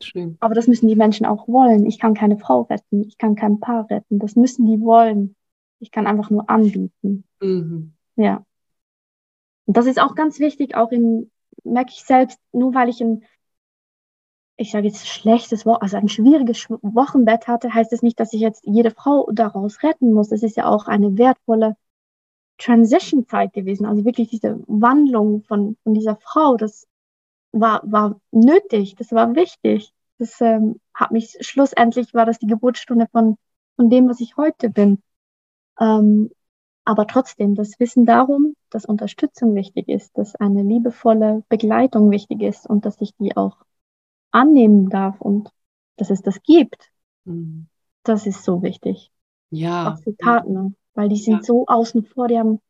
[0.00, 0.36] Schön.
[0.40, 1.86] Aber das müssen die Menschen auch wollen.
[1.86, 4.18] Ich kann keine Frau retten, ich kann kein Paar retten.
[4.18, 5.34] Das müssen die wollen.
[5.80, 7.24] Ich kann einfach nur anbieten.
[7.40, 7.92] Mhm.
[8.16, 8.44] Ja.
[9.66, 11.30] Und das ist auch ganz wichtig, auch im,
[11.64, 13.24] merke ich selbst, nur weil ich ein
[14.58, 18.32] ich sage jetzt schlechtes Wochen, also ein schwieriges Wochenbett hatte, heißt es das nicht, dass
[18.32, 20.32] ich jetzt jede Frau daraus retten muss.
[20.32, 21.76] Es ist ja auch eine wertvolle
[22.58, 26.88] Transition-Zeit gewesen, also wirklich diese Wandlung von, von dieser Frau, das
[27.52, 29.92] war, war nötig, das war wichtig.
[30.18, 33.38] Das ähm, hat mich, schlussendlich war das die Geburtsstunde von,
[33.76, 35.00] von dem, was ich heute bin.
[35.78, 36.30] Ähm,
[36.84, 42.66] aber trotzdem, das Wissen darum, dass Unterstützung wichtig ist, dass eine liebevolle Begleitung wichtig ist
[42.68, 43.58] und dass ich die auch
[44.30, 45.50] annehmen darf und
[45.96, 46.90] dass es das gibt,
[47.24, 47.68] mhm.
[48.02, 49.10] das ist so wichtig.
[49.50, 49.92] Ja.
[49.92, 51.42] Auch für Partner, weil die sind ja.
[51.42, 52.60] so außen vor, die haben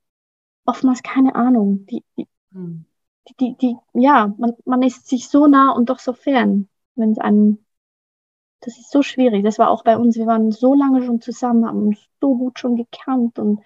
[0.64, 1.86] oftmals keine Ahnung.
[1.86, 2.84] Die, die, mhm.
[3.28, 7.12] die, die, die, ja, man, man ist sich so nah und doch so fern, wenn
[7.12, 7.64] es einem,
[8.60, 9.44] das ist so schwierig.
[9.44, 12.58] Das war auch bei uns, wir waren so lange schon zusammen, haben uns so gut
[12.58, 13.60] schon gekannt und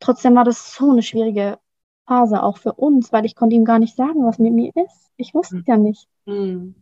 [0.00, 1.58] trotzdem war das so eine schwierige
[2.06, 5.12] Phase auch für uns, weil ich konnte ihm gar nicht sagen, was mit mir ist.
[5.16, 5.72] Ich wusste es mhm.
[5.72, 6.08] ja nicht.
[6.26, 6.81] Mhm.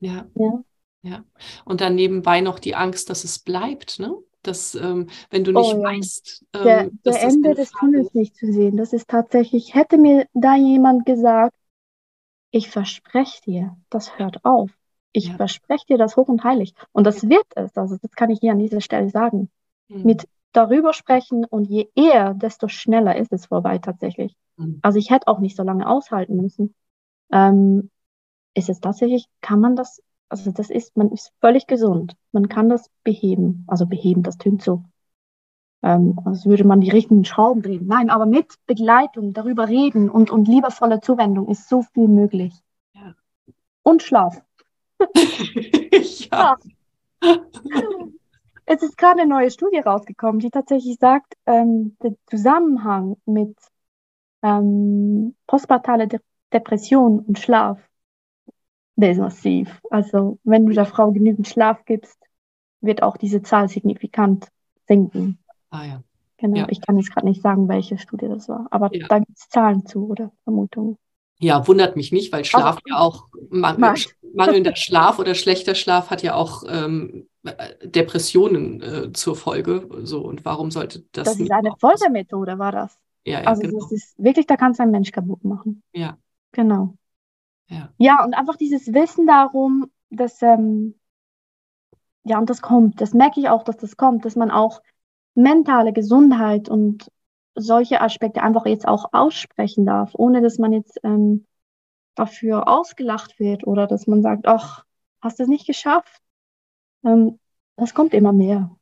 [0.00, 0.26] Ja.
[0.34, 0.62] ja.
[1.02, 1.24] Ja.
[1.64, 4.14] Und dann nebenbei noch die Angst, dass es bleibt, ne?
[4.42, 5.82] Dass, ähm, wenn du nicht oh, ja.
[5.82, 10.26] weißt, ähm, der, der Ende des Tunnels nicht zu sehen, das ist tatsächlich, hätte mir
[10.32, 11.54] da jemand gesagt,
[12.50, 14.70] ich verspreche dir, das hört auf.
[15.12, 15.36] Ich ja.
[15.36, 16.74] verspreche dir das hoch und heilig.
[16.92, 19.50] Und das wird es, also das kann ich hier an dieser Stelle sagen.
[19.88, 20.02] Mhm.
[20.04, 24.34] Mit darüber sprechen und je eher, desto schneller ist es vorbei tatsächlich.
[24.56, 24.78] Mhm.
[24.82, 26.74] Also ich hätte auch nicht so lange aushalten müssen.
[27.32, 27.90] Ähm,
[28.54, 32.16] ist es tatsächlich, kann man das, also das ist, man ist völlig gesund.
[32.32, 33.64] Man kann das beheben.
[33.66, 34.84] Also beheben, das tönt so.
[35.82, 37.86] Ähm, als würde man die richtigen Schrauben drehen.
[37.86, 42.54] Nein, aber mit Begleitung, darüber reden und, und liebevolle Zuwendung ist so viel möglich.
[42.94, 43.14] Ja.
[43.82, 44.42] Und Schlaf.
[46.30, 46.58] ja.
[48.66, 53.56] Es ist gerade eine neue Studie rausgekommen, die tatsächlich sagt, ähm, der Zusammenhang mit
[54.42, 56.20] ähm, postpartale De
[56.52, 57.80] Depression und Schlaf
[59.00, 59.80] der ist massiv.
[59.90, 62.18] Also wenn du der Frau genügend Schlaf gibst,
[62.80, 64.48] wird auch diese Zahl signifikant
[64.86, 65.38] sinken.
[65.70, 66.02] Ah ja.
[66.38, 66.66] Genau, ja.
[66.70, 69.06] ich kann jetzt gerade nicht sagen, welche Studie das war, aber ja.
[69.08, 70.96] da gibt es Zahlen zu oder Vermutungen.
[71.38, 73.96] Ja, wundert mich nicht, weil Schlaf also, ja auch mangel,
[74.34, 77.26] mangelnder Schlaf oder schlechter Schlaf hat ja auch ähm,
[77.82, 79.88] Depressionen äh, zur Folge.
[80.02, 81.28] So und warum sollte das?
[81.28, 82.98] Das ist eine Foltermethode, war das.
[83.24, 83.80] Ja, ja also genau.
[83.80, 85.82] das ist wirklich, da kannst du einen Mensch kaputt machen.
[85.92, 86.16] Ja.
[86.52, 86.94] Genau.
[87.70, 87.88] Ja.
[87.98, 90.98] ja, und einfach dieses Wissen darum, dass, ähm,
[92.24, 94.82] ja, und das kommt, das merke ich auch, dass das kommt, dass man auch
[95.34, 97.10] mentale Gesundheit und
[97.54, 101.46] solche Aspekte einfach jetzt auch aussprechen darf, ohne dass man jetzt ähm,
[102.16, 104.84] dafür ausgelacht wird oder dass man sagt, ach,
[105.20, 106.20] hast du es nicht geschafft?
[107.04, 107.38] Ähm,
[107.76, 108.76] das kommt immer mehr.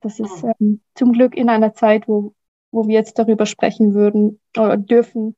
[0.00, 2.34] Das ist ähm, zum Glück in einer Zeit, wo,
[2.72, 5.36] wo wir jetzt darüber sprechen würden oder dürfen.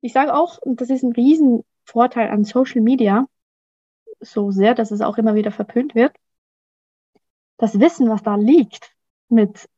[0.00, 3.26] Ich sage auch, und das ist ein riesen Vorteil an Social Media,
[4.20, 6.14] so sehr, dass es auch immer wieder verpönt wird,
[7.58, 8.92] das Wissen, was da liegt,
[9.28, 9.68] mit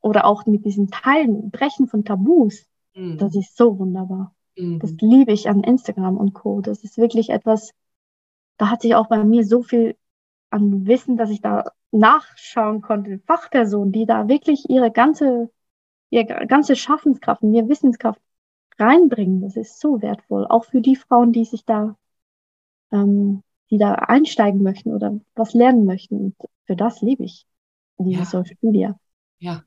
[0.00, 3.18] oder auch mit diesen Teilen, Brechen von Tabus, mhm.
[3.18, 4.34] das ist so wunderbar.
[4.56, 4.78] Mhm.
[4.78, 6.60] Das liebe ich an Instagram und Co.
[6.60, 7.72] Das ist wirklich etwas,
[8.58, 9.96] da hat sich auch bei mir so viel
[10.50, 15.50] an Wissen, dass ich da nachschauen konnte, Fachpersonen, die da wirklich ihre ganze,
[16.10, 18.20] ihre ganze Schaffenskraft und ihre Wissenskraft
[18.78, 19.40] reinbringen.
[19.40, 21.96] Das ist so wertvoll, auch für die Frauen, die sich da,
[22.92, 26.16] ähm, die da einsteigen möchten oder was lernen möchten.
[26.16, 27.46] Und für das liebe ich
[27.98, 28.24] diese ja.
[28.24, 28.98] Social Media.
[29.38, 29.64] Ja,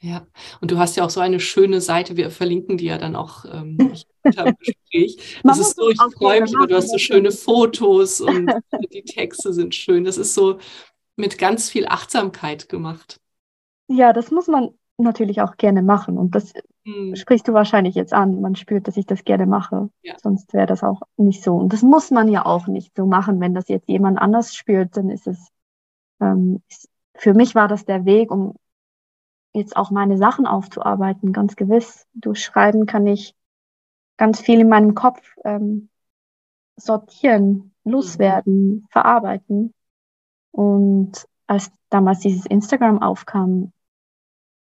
[0.00, 0.26] ja,
[0.60, 3.46] und du hast ja auch so eine schöne Seite, wir verlinken die ja dann auch
[3.46, 3.78] ähm,
[4.22, 5.40] unter dem Gespräch.
[5.42, 8.52] Das ist so, ich freue mich, aber du hast so schöne Fotos und
[8.92, 10.04] die Texte sind schön.
[10.04, 10.58] Das ist so
[11.16, 13.20] mit ganz viel Achtsamkeit gemacht.
[13.88, 16.18] Ja, das muss man natürlich auch gerne machen.
[16.18, 16.52] Und das
[16.86, 17.16] hm.
[17.16, 18.40] sprichst du wahrscheinlich jetzt an.
[18.40, 19.90] Man spürt, dass ich das gerne mache.
[20.02, 20.14] Ja.
[20.22, 21.56] Sonst wäre das auch nicht so.
[21.56, 23.40] Und das muss man ja auch nicht so machen.
[23.40, 25.48] Wenn das jetzt jemand anders spürt, dann ist es,
[26.20, 28.54] ähm, ist, für mich war das der Weg, um
[29.52, 32.06] jetzt auch meine Sachen aufzuarbeiten, ganz gewiss.
[32.14, 33.34] Durch Schreiben kann ich
[34.16, 35.88] ganz viel in meinem Kopf ähm,
[36.76, 38.86] sortieren, loswerden, mhm.
[38.90, 39.74] verarbeiten.
[40.52, 43.72] Und als damals dieses Instagram aufkam,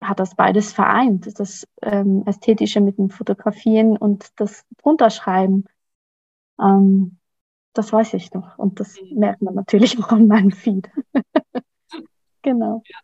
[0.07, 5.65] hat das beides vereint, das ähm, Ästhetische mit dem Fotografieren und das Drunterschreiben.
[6.59, 7.17] Ähm,
[7.73, 9.19] das weiß ich noch und das mhm.
[9.19, 10.89] merkt man natürlich auch in meinem Feed.
[12.41, 12.83] genau.
[12.87, 12.97] Ja.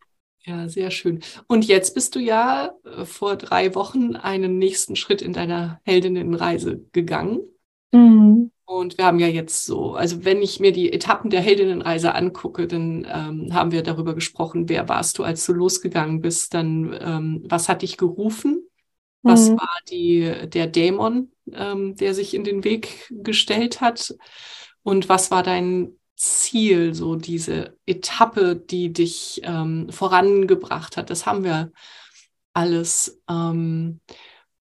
[0.43, 1.21] Ja, sehr schön.
[1.47, 6.83] Und jetzt bist du ja äh, vor drei Wochen einen nächsten Schritt in deiner Heldinnenreise
[6.93, 7.41] gegangen.
[7.91, 8.51] Mhm.
[8.71, 12.67] Und wir haben ja jetzt so, also wenn ich mir die Etappen der Heldinnenreise angucke,
[12.67, 17.43] dann ähm, haben wir darüber gesprochen, wer warst du, als du losgegangen bist, dann ähm,
[17.49, 18.63] was hat dich gerufen,
[19.23, 19.57] was mhm.
[19.57, 24.15] war die, der Dämon, ähm, der sich in den Weg gestellt hat
[24.83, 31.09] und was war dein Ziel, so diese Etappe, die dich ähm, vorangebracht hat.
[31.09, 31.73] Das haben wir
[32.53, 33.21] alles.
[33.29, 33.99] Ähm,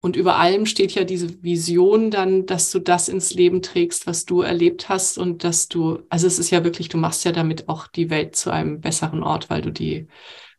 [0.01, 4.25] Und über allem steht ja diese Vision dann, dass du das ins Leben trägst, was
[4.25, 7.69] du erlebt hast und dass du, also es ist ja wirklich, du machst ja damit
[7.69, 10.07] auch die Welt zu einem besseren Ort, weil du die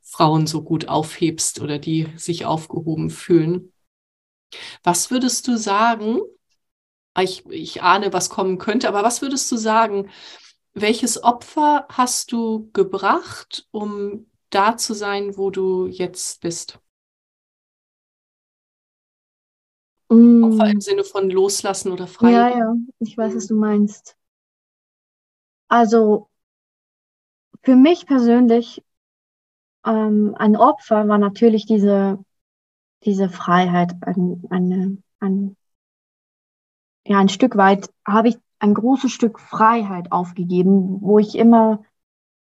[0.01, 3.71] Frauen so gut aufhebst oder die sich aufgehoben fühlen.
[4.83, 6.19] Was würdest du sagen?
[7.17, 10.09] Ich, ich ahne, was kommen könnte, aber was würdest du sagen?
[10.73, 16.79] Welches Opfer hast du gebracht, um da zu sein, wo du jetzt bist?
[20.10, 20.43] Mm.
[20.43, 22.32] Opfer im Sinne von loslassen oder frei.
[22.32, 24.16] Ja, ja, ich weiß, was du meinst.
[25.68, 26.30] Also
[27.62, 28.84] für mich persönlich
[29.86, 32.24] ähm, ein Opfer war natürlich diese,
[33.03, 35.55] diese Freiheit, ein, eine, ein,
[37.05, 41.84] ja, ein Stück weit habe ich ein großes Stück Freiheit aufgegeben, wo ich immer,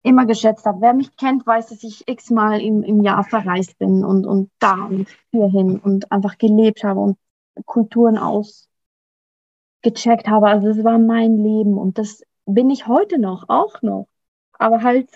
[0.03, 0.82] immer geschätzt habe.
[0.82, 4.86] Wer mich kennt, weiß, dass ich x-mal im, im Jahr verreist bin und, und da
[4.86, 7.18] und hierhin und einfach gelebt habe und
[7.66, 8.68] Kulturen ausgecheckt
[10.28, 10.47] habe.
[10.47, 14.08] Also es war mein Leben und das bin ich heute noch, auch noch.
[14.53, 15.10] Aber halt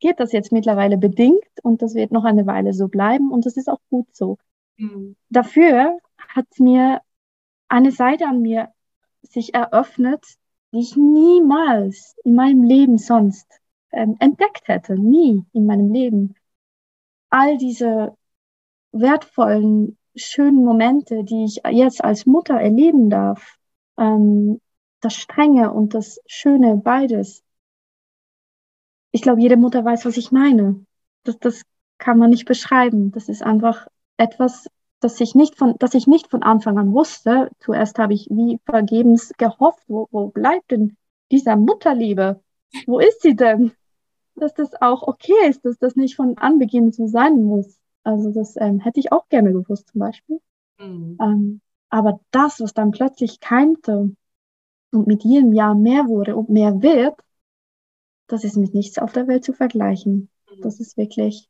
[0.00, 3.56] geht das jetzt mittlerweile bedingt und das wird noch eine Weile so bleiben und das
[3.56, 4.38] ist auch gut so.
[4.76, 5.16] Mhm.
[5.28, 7.00] Dafür hat mir
[7.68, 8.68] eine Seite an mir
[9.22, 10.24] sich eröffnet,
[10.72, 13.46] die ich niemals in meinem Leben sonst
[13.90, 16.34] ähm, entdeckt hätte, nie in meinem Leben.
[17.30, 18.16] All diese
[18.92, 23.56] wertvollen, schönen Momente, die ich jetzt als Mutter erleben darf,
[23.98, 24.60] ähm,
[25.00, 27.44] das Strenge und das Schöne, beides,
[29.10, 30.84] ich glaube, jede Mutter weiß, was ich meine.
[31.24, 31.62] Das, das
[31.98, 33.10] kann man nicht beschreiben.
[33.12, 33.86] Das ist einfach
[34.16, 34.68] etwas,
[35.00, 37.50] das ich nicht von, das ich nicht von Anfang an wusste.
[37.60, 40.96] Zuerst habe ich wie vergebens gehofft, wo, wo bleibt denn
[41.30, 42.40] dieser Mutterliebe?
[42.86, 43.72] Wo ist sie denn?
[44.34, 47.77] Dass das auch okay ist, dass das nicht von Anbeginn so sein muss.
[48.04, 50.40] Also das ähm, hätte ich auch gerne gewusst zum Beispiel.
[50.78, 51.18] Mhm.
[51.20, 54.14] Ähm, aber das, was dann plötzlich keimte
[54.92, 57.14] und mit jedem Jahr mehr wurde und mehr wird,
[58.26, 60.28] das ist mit nichts auf der Welt zu vergleichen.
[60.50, 60.62] Mhm.
[60.62, 61.48] Das ist wirklich,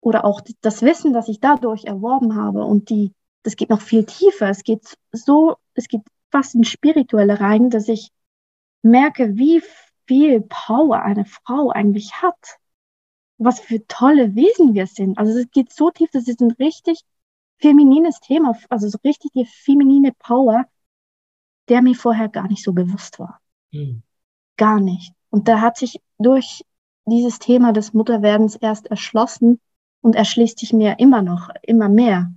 [0.00, 3.12] oder auch das Wissen, das ich dadurch erworben habe und die,
[3.42, 4.48] das geht noch viel tiefer.
[4.48, 8.10] Es geht so, es geht fast in spirituelle rein, dass ich
[8.82, 9.62] merke, wie
[10.06, 12.58] viel Power eine Frau eigentlich hat.
[13.38, 15.18] Was für tolle Wesen wir sind.
[15.18, 17.00] Also es geht so tief, das ist ein richtig
[17.58, 20.66] feminines Thema, also so richtig die feminine Power,
[21.68, 23.40] der mir vorher gar nicht so bewusst war.
[23.72, 24.02] Mhm.
[24.56, 25.12] Gar nicht.
[25.30, 26.62] Und da hat sich durch
[27.06, 29.60] dieses Thema des Mutterwerdens erst erschlossen
[30.00, 32.32] und erschließt sich mir immer noch, immer mehr.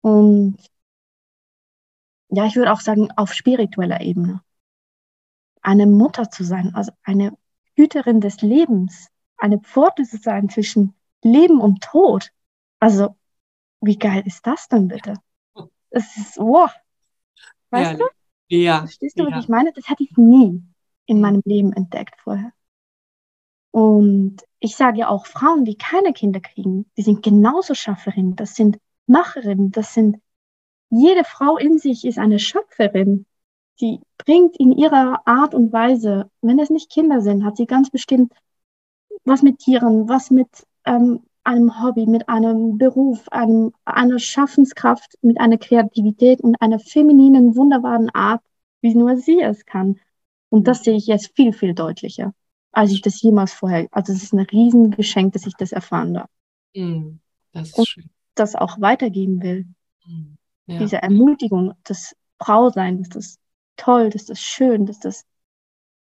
[0.00, 0.56] Und
[2.28, 4.42] ja, ich würde auch sagen, auf spiritueller Ebene.
[5.62, 7.36] Eine Mutter zu sein, also eine
[7.74, 9.08] Hüterin des Lebens,
[9.40, 12.30] eine Pforte zu sein zwischen Leben und Tod.
[12.78, 13.16] Also,
[13.80, 15.14] wie geil ist das denn bitte?
[15.90, 16.70] Es ist, wow.
[17.70, 18.04] Weißt ja, du?
[18.48, 18.78] Ja.
[18.80, 19.36] Verstehst du, ja.
[19.36, 19.72] was ich meine?
[19.72, 20.62] Das hatte ich nie
[21.06, 22.52] in meinem Leben entdeckt vorher.
[23.72, 28.54] Und ich sage ja auch Frauen, die keine Kinder kriegen, die sind genauso Schafferinnen, das
[28.54, 30.18] sind Macherinnen, das sind,
[30.90, 33.26] jede Frau in sich ist eine Schöpferin.
[33.80, 37.90] Die bringt in ihrer Art und Weise, wenn es nicht Kinder sind, hat sie ganz
[37.90, 38.32] bestimmt
[39.24, 40.48] was mit Tieren, was mit
[40.84, 47.56] ähm, einem Hobby, mit einem Beruf, einem, einer Schaffenskraft, mit einer Kreativität und einer femininen,
[47.56, 48.42] wunderbaren Art,
[48.80, 49.98] wie nur sie es kann.
[50.48, 52.34] Und das sehe ich jetzt viel, viel deutlicher,
[52.72, 53.88] als ich das jemals vorher.
[53.90, 56.30] Also es ist ein Riesengeschenk, dass ich das erfahren darf.
[56.74, 57.18] Mm,
[57.52, 58.10] das ist und schön.
[58.34, 59.66] das auch weitergeben will.
[60.06, 60.34] Mm,
[60.66, 60.78] ja.
[60.78, 63.38] Diese Ermutigung, das Frausein, dass das
[63.76, 65.24] toll, dass das schön, dass das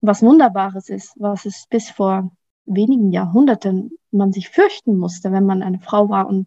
[0.03, 2.31] was Wunderbares ist, was es bis vor
[2.67, 6.47] wenigen Jahrhunderten man sich fürchten musste, wenn man eine Frau war und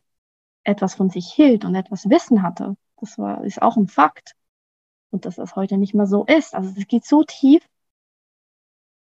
[0.64, 2.76] etwas von sich hielt und etwas Wissen hatte.
[3.00, 4.36] Das war, ist auch ein Fakt.
[5.12, 6.54] Und dass das heute nicht mehr so ist.
[6.54, 7.64] Also es geht so tief,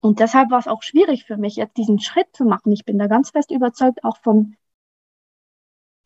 [0.01, 2.71] und deshalb war es auch schwierig für mich, jetzt diesen Schritt zu machen.
[2.71, 4.55] Ich bin da ganz fest überzeugt, auch von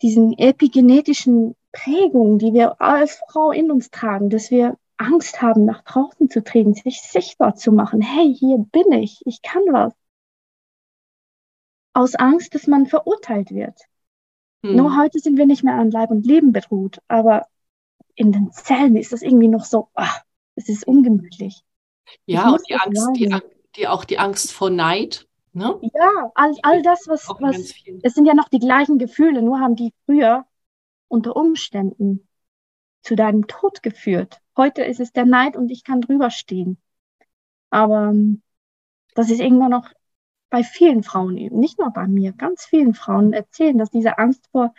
[0.02, 5.82] diesen epigenetischen Prägungen, die wir als Frau in uns tragen, dass wir Angst haben, nach
[5.84, 8.02] draußen zu treten, sich sichtbar zu machen.
[8.02, 9.94] Hey, hier bin ich, ich kann was.
[11.96, 13.80] Aus Angst, dass man verurteilt wird.
[14.64, 14.76] Hm.
[14.76, 17.48] Nur heute sind wir nicht mehr an Leib und Leben beruht, aber
[18.16, 20.22] in den Zellen ist das irgendwie noch so, ach,
[20.56, 21.64] es ist ungemütlich.
[22.26, 23.36] Ja, und die Angst, die,
[23.78, 25.28] die auch die Angst vor Neid.
[25.54, 25.80] Ne?
[25.94, 27.74] Ja, all, all das, was, was
[28.04, 30.46] es sind ja noch die gleichen Gefühle, nur haben die früher
[31.08, 32.28] unter Umständen
[33.04, 34.42] zu deinem Tod geführt.
[34.58, 36.78] Heute ist es der Neid und ich kann drüber stehen.
[37.70, 38.42] Aber ähm,
[39.14, 39.90] das ist irgendwann noch
[40.56, 44.48] bei vielen Frauen eben, nicht nur bei mir, ganz vielen Frauen erzählen, dass diese Angst
[44.54, 44.74] vor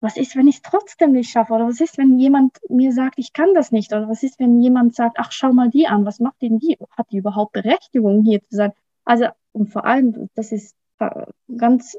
[0.00, 1.52] was ist, wenn ich es trotzdem nicht schaffe?
[1.52, 3.92] Oder was ist, wenn jemand mir sagt, ich kann das nicht?
[3.92, 6.78] Oder was ist, wenn jemand sagt, ach, schau mal die an, was macht denn die?
[6.96, 8.72] Hat die überhaupt Berechtigung, hier zu sein?
[9.04, 11.98] Also, und vor allem, das ist äh, ganz,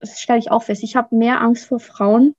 [0.00, 2.34] das stelle ich auch fest, ich habe mehr Angst vor Frauen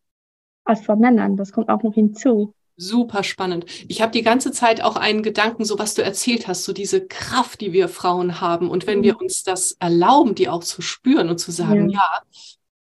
[0.64, 1.38] als vor Männern.
[1.38, 2.56] Das kommt auch noch hinzu.
[2.80, 3.66] Super spannend.
[3.88, 7.08] Ich habe die ganze Zeit auch einen Gedanken, so was du erzählt hast, so diese
[7.08, 8.70] Kraft, die wir Frauen haben.
[8.70, 9.04] Und wenn mhm.
[9.04, 12.22] wir uns das erlauben, die auch zu spüren und zu sagen, ja, ja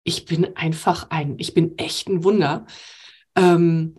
[0.03, 2.65] ich bin einfach ein, ich bin echt ein Wunder,
[3.35, 3.95] ähm,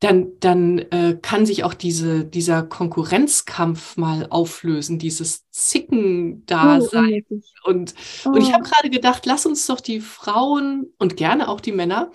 [0.00, 6.80] dann, dann äh, kann sich auch diese, dieser Konkurrenzkampf mal auflösen, dieses Zicken da oh,
[6.80, 7.24] sein.
[7.64, 8.30] Und, oh.
[8.30, 8.70] und ich habe oh.
[8.70, 12.10] gerade gedacht, lass uns doch die Frauen und gerne auch die Männer,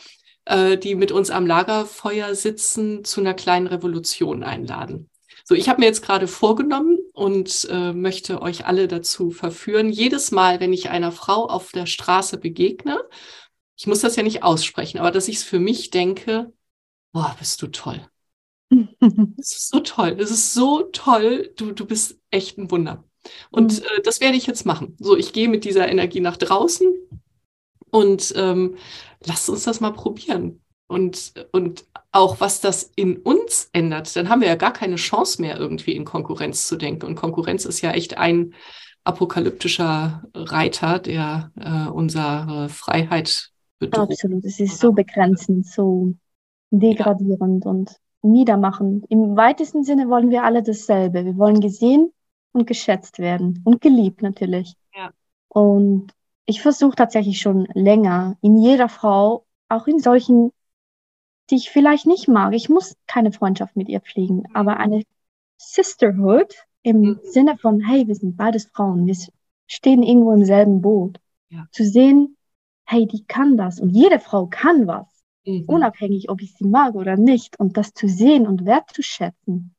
[0.46, 5.10] äh, die mit uns am Lagerfeuer sitzen, zu einer kleinen Revolution einladen.
[5.44, 10.32] So, ich habe mir jetzt gerade vorgenommen und äh, möchte euch alle dazu verführen, jedes
[10.32, 13.02] Mal, wenn ich einer Frau auf der Straße begegne,
[13.78, 16.54] ich muss das ja nicht aussprechen, aber dass ich es für mich denke,
[17.12, 18.08] boah, bist du toll.
[19.38, 20.16] Das ist so toll.
[20.16, 21.52] Das ist so toll.
[21.58, 23.04] Du, du bist echt ein Wunder.
[23.50, 23.86] Und mhm.
[23.86, 24.96] äh, das werde ich jetzt machen.
[25.00, 26.88] So, ich gehe mit dieser Energie nach draußen
[27.90, 28.78] und ähm,
[29.26, 30.62] lasst uns das mal probieren
[30.92, 35.42] und, und auch was das in uns ändert, dann haben wir ja gar keine Chance
[35.42, 37.06] mehr, irgendwie in Konkurrenz zu denken.
[37.06, 38.54] Und Konkurrenz ist ja echt ein
[39.06, 44.12] apokalyptischer Reiter, der äh, unsere Freiheit bedroht.
[44.12, 46.14] Absolut, es ist so begrenzend, so
[46.72, 47.72] degradierend ja.
[47.72, 49.06] und niedermachend.
[49.10, 51.24] Im weitesten Sinne wollen wir alle dasselbe.
[51.24, 52.12] Wir wollen gesehen
[52.52, 54.76] und geschätzt werden und geliebt natürlich.
[54.94, 55.12] Ja.
[55.48, 56.12] Und
[56.46, 60.52] ich versuche tatsächlich schon länger in jeder Frau, auch in solchen
[61.52, 62.54] die ich vielleicht nicht mag.
[62.54, 65.04] Ich muss keine Freundschaft mit ihr pflegen, aber eine
[65.58, 67.20] Sisterhood im mhm.
[67.24, 69.16] Sinne von, hey, wir sind beides Frauen, wir
[69.68, 71.20] stehen irgendwo im selben Boot.
[71.50, 71.68] Ja.
[71.72, 72.38] Zu sehen,
[72.86, 75.08] hey, die kann das und jede Frau kann was,
[75.46, 75.66] mhm.
[75.68, 77.60] unabhängig, ob ich sie mag oder nicht.
[77.60, 79.76] Und das zu sehen und wertzuschätzen,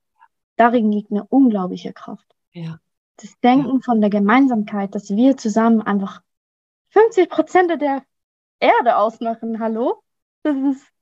[0.57, 2.27] darin liegt eine unglaubliche Kraft.
[2.53, 2.79] Ja.
[3.17, 3.81] Das Denken ja.
[3.83, 6.23] von der Gemeinsamkeit, dass wir zusammen einfach
[6.93, 8.03] 50 Prozent der
[8.61, 10.03] Erde ausmachen, hallo?
[10.43, 10.93] Das ist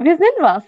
[0.00, 0.64] wir sind was.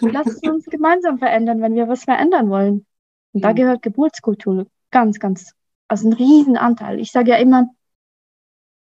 [0.00, 2.86] Lass uns gemeinsam verändern, wenn wir was verändern wollen.
[3.32, 3.56] Und da mhm.
[3.56, 5.52] gehört Geburtskultur ganz, ganz,
[5.88, 6.98] also ein Riesenanteil.
[6.98, 7.68] Ich sage ja immer,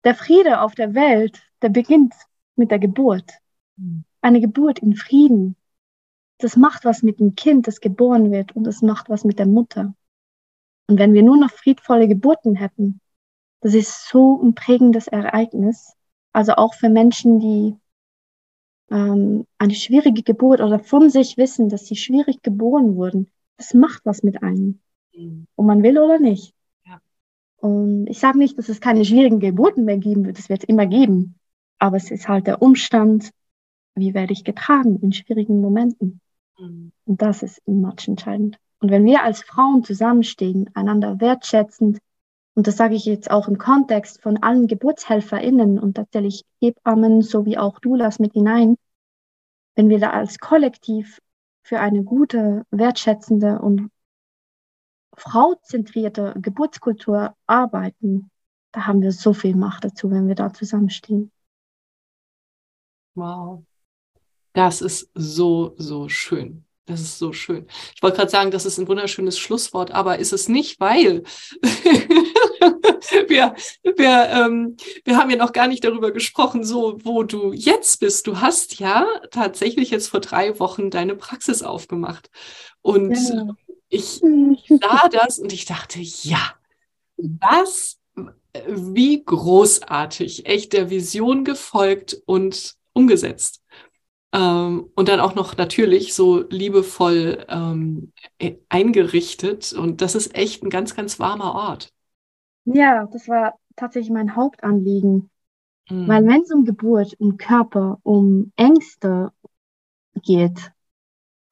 [0.04, 2.14] der Friede auf der Welt, der beginnt
[2.56, 3.32] mit der Geburt.
[3.78, 4.04] Mhm.
[4.22, 5.56] Eine Geburt in Frieden.
[6.38, 9.48] Das macht was mit dem Kind, das geboren wird, und das macht was mit der
[9.48, 9.96] Mutter.
[10.88, 13.00] Und wenn wir nur noch friedvolle Geburten hätten,
[13.66, 15.96] das ist so ein prägendes Ereignis.
[16.32, 17.76] Also auch für Menschen, die
[18.92, 24.06] ähm, eine schwierige Geburt oder von sich wissen, dass sie schwierig geboren wurden, das macht
[24.06, 24.82] was mit einem.
[25.16, 25.48] Mhm.
[25.56, 26.54] Ob man will oder nicht.
[26.86, 27.02] Ja.
[27.58, 30.70] Und ich sage nicht, dass es keine schwierigen Geburten mehr geben wird, das wird es
[30.70, 31.40] immer geben.
[31.80, 33.32] Aber es ist halt der Umstand,
[33.96, 36.22] wie werde ich getragen in schwierigen Momenten.
[36.60, 36.92] Mhm.
[37.06, 38.60] Und das ist immer entscheidend.
[38.78, 41.98] Und wenn wir als Frauen zusammenstehen, einander wertschätzend,
[42.56, 47.58] und das sage ich jetzt auch im Kontext von allen GeburtshelferInnen und tatsächlich Hebammen sowie
[47.58, 48.78] auch Doulas mit hinein,
[49.76, 51.20] wenn wir da als Kollektiv
[51.64, 53.92] für eine gute, wertschätzende und
[55.18, 58.32] frauzentrierte Geburtskultur arbeiten,
[58.72, 61.32] da haben wir so viel Macht dazu, wenn wir da zusammenstehen.
[63.16, 63.64] Wow.
[64.54, 66.66] Das ist so, so schön.
[66.88, 67.66] Das ist so schön.
[67.96, 71.24] Ich wollte gerade sagen, das ist ein wunderschönes Schlusswort, aber ist es nicht, weil
[73.28, 78.00] wir, wir, ähm, wir haben ja noch gar nicht darüber gesprochen, so wo du jetzt
[78.02, 78.28] bist.
[78.28, 82.30] Du hast ja tatsächlich jetzt vor drei Wochen deine Praxis aufgemacht.
[82.82, 83.56] Und ja.
[83.90, 84.22] ich
[84.70, 86.54] sah das und ich dachte, ja,
[87.18, 87.98] was,
[88.68, 93.62] wie großartig, echt der Vision gefolgt und umgesetzt.
[94.36, 99.72] Ähm, und dann auch noch natürlich so liebevoll ähm, e-, eingerichtet.
[99.74, 101.94] Und das ist echt ein ganz, ganz warmer Ort.
[102.66, 105.30] Ja, das war tatsächlich mein Hauptanliegen.
[105.90, 106.08] Mhm.
[106.08, 109.32] Weil wenn es um Geburt, um Körper, um Ängste
[110.22, 110.72] geht,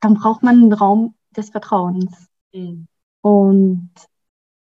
[0.02, 2.28] dann braucht man einen Raum des Vertrauens.
[2.54, 2.88] Mhm.
[3.22, 3.92] Und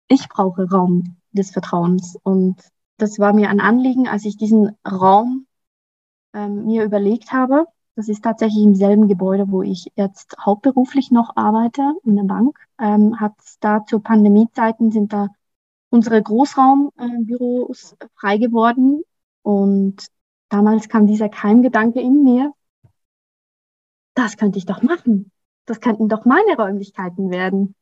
[0.10, 2.18] ich brauche Raum des Vertrauens.
[2.24, 2.62] Und
[2.98, 5.48] das war mir ein Anliegen, als ich diesen Raum
[6.34, 11.36] ähm, mir überlegt habe, das ist tatsächlich im selben Gebäude, wo ich jetzt hauptberuflich noch
[11.36, 12.58] arbeite, in der Bank.
[12.80, 15.30] Ähm, hat da zu Pandemiezeiten sind da
[15.90, 19.04] unsere Großraumbüros frei geworden.
[19.44, 20.08] Und
[20.50, 22.54] damals kam dieser Keimgedanke in mir,
[24.14, 25.32] das könnte ich doch machen.
[25.66, 27.76] Das könnten doch meine Räumlichkeiten werden.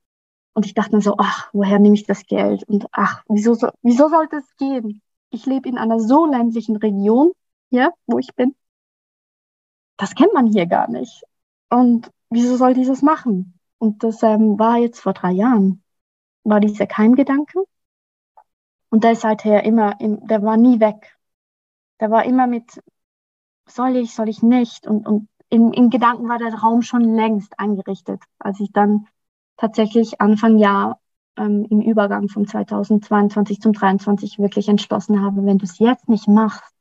[0.53, 2.63] Und ich dachte mir so, ach, woher nehme ich das Geld?
[2.63, 5.01] Und ach, wieso, so, wieso sollte es gehen?
[5.29, 7.31] Ich lebe in einer so ländlichen Region,
[7.69, 8.55] ja, wo ich bin.
[9.99, 11.23] Das kennt man hier gar nicht.
[11.69, 13.59] Und wieso soll dieses machen?
[13.79, 15.83] Und das ähm, war jetzt vor drei Jahren,
[16.43, 17.63] war dieser Keimgedanke.
[18.89, 21.17] Und der ist seither immer, im, der war nie weg.
[21.99, 22.81] Der war immer mit,
[23.67, 24.87] soll ich, soll ich nicht?
[24.87, 29.05] Und, und in, in Gedanken war der Raum schon längst eingerichtet, als ich dann
[29.57, 31.01] tatsächlich Anfang Jahr
[31.35, 36.29] ähm, im Übergang vom 2022 zum 2023 wirklich entschlossen habe, wenn du es jetzt nicht
[36.29, 36.73] machst,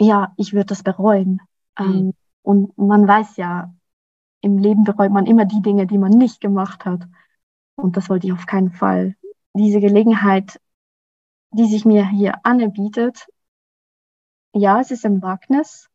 [0.00, 1.40] ja, ich würde das bereuen.
[1.78, 1.84] Mhm.
[1.84, 3.74] Ähm, und man weiß ja,
[4.40, 7.06] im Leben bereut man immer die Dinge, die man nicht gemacht hat.
[7.76, 9.16] Und das wollte ich auf keinen Fall.
[9.54, 10.60] Diese Gelegenheit,
[11.52, 13.26] die sich mir hier anbietet,
[14.52, 15.88] ja, es ist ein Wagnis.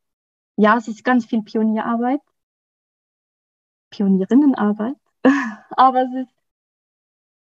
[0.57, 2.21] Ja, es ist ganz viel Pionierarbeit,
[3.89, 4.95] Pionierinnenarbeit.
[5.71, 6.35] Aber es ist,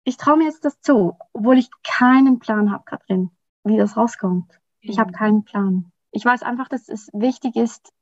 [0.05, 3.31] ich traue mir jetzt das zu, obwohl ich keinen Plan habe, Katrin,
[3.65, 4.61] wie das rauskommt.
[4.81, 5.01] Ich mhm.
[5.01, 5.93] habe keinen Plan.
[6.11, 7.93] Ich weiß einfach, dass es wichtig ist,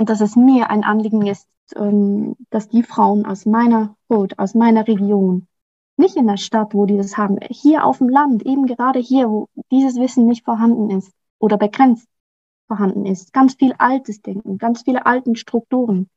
[0.00, 1.46] und dass es mir ein Anliegen ist,
[1.76, 5.46] ähm, dass die Frauen aus meiner Hut, aus meiner Region,
[5.98, 9.28] nicht in der Stadt, wo die das haben, hier auf dem Land, eben gerade hier,
[9.28, 12.08] wo dieses Wissen nicht vorhanden ist oder begrenzt
[12.66, 16.08] vorhanden ist, ganz viel altes Denken, ganz viele alten Strukturen,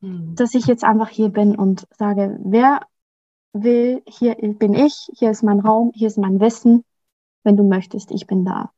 [0.00, 0.36] mhm.
[0.36, 2.86] dass ich jetzt einfach hier bin und sage, wer
[3.52, 6.84] will, hier bin ich, hier ist mein Raum, hier ist mein Wissen,
[7.42, 8.70] wenn du möchtest, ich bin da.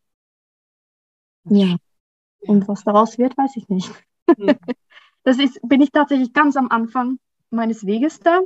[1.45, 1.77] Ja.
[2.41, 3.91] Und was daraus wird, weiß ich nicht.
[5.27, 7.19] Das ist, bin ich tatsächlich ganz am Anfang
[7.49, 8.41] meines Weges da.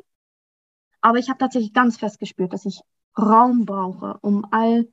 [1.01, 2.81] Aber ich habe tatsächlich ganz fest gespürt, dass ich
[3.19, 4.89] Raum brauche, um all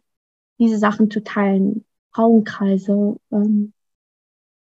[0.58, 1.86] diese Sachen zu teilen.
[2.12, 3.74] Frauenkreise, ähm,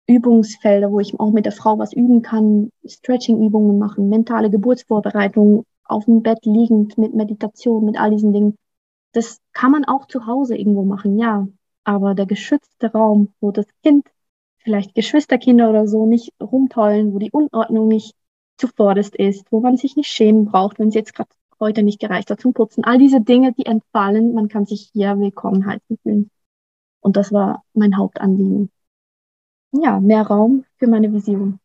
[0.07, 6.05] Übungsfelder, wo ich auch mit der Frau was üben kann, Stretching-Übungen machen, mentale Geburtsvorbereitung, auf
[6.05, 8.59] dem Bett liegend mit Meditation, mit all diesen Dingen.
[9.12, 11.49] Das kann man auch zu Hause irgendwo machen, ja.
[11.87, 14.09] Aber der geschützte Raum, wo das Kind
[14.59, 18.16] vielleicht Geschwisterkinder oder so nicht rumtollen, wo die Unordnung nicht
[18.59, 21.30] zuvorderst ist, wo man sich nicht schämen braucht, wenn es jetzt gerade
[21.61, 22.82] heute nicht gereicht hat zum Putzen.
[22.82, 26.28] All diese Dinge, die entfallen, man kann sich hier willkommen halten fühlen.
[26.99, 28.68] Und das war mein Hauptanliegen.
[29.70, 31.61] Ja, mehr Raum für meine Vision.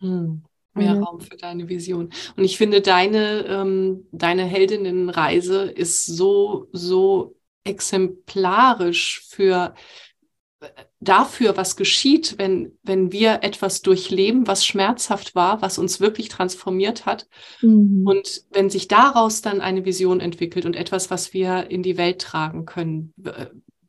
[0.00, 0.42] Hm,
[0.74, 1.00] mehr ja.
[1.00, 2.10] Raum für deine Vision.
[2.36, 7.36] Und ich finde, deine, ähm, deine Heldinnenreise ist so, so
[7.70, 9.74] exemplarisch für
[11.00, 17.06] dafür, was geschieht, wenn, wenn wir etwas durchleben, was schmerzhaft war, was uns wirklich transformiert
[17.06, 17.26] hat.
[17.62, 18.06] Mhm.
[18.06, 22.20] Und wenn sich daraus dann eine Vision entwickelt und etwas, was wir in die Welt
[22.20, 23.14] tragen können,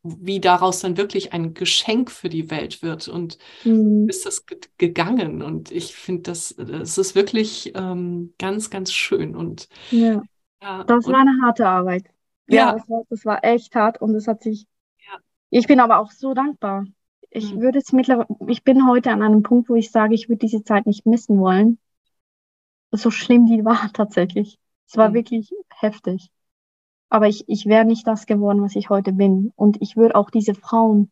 [0.03, 3.07] wie daraus dann wirklich ein Geschenk für die Welt wird.
[3.07, 4.07] Und mhm.
[4.09, 4.45] ist das
[4.77, 5.41] gegangen.
[5.41, 9.36] Und ich finde, das, das ist wirklich ähm, ganz, ganz schön.
[9.36, 10.21] Und ja,
[10.61, 12.05] ja das und, war eine harte Arbeit.
[12.52, 14.68] Ja, ja das, war, das war echt hart und es hat sich
[15.52, 16.86] ich bin aber auch so dankbar.
[17.30, 17.62] Ich mhm.
[17.62, 20.64] würde es mittlerweile, ich bin heute an einem Punkt, wo ich sage, ich würde diese
[20.64, 21.78] Zeit nicht missen wollen.
[22.91, 24.58] So schlimm die war tatsächlich.
[24.88, 25.14] Es war mhm.
[25.16, 26.32] wirklich heftig.
[27.10, 29.52] Aber ich, ich wäre nicht das geworden, was ich heute bin.
[29.58, 31.12] Und ich würde auch diese Frauen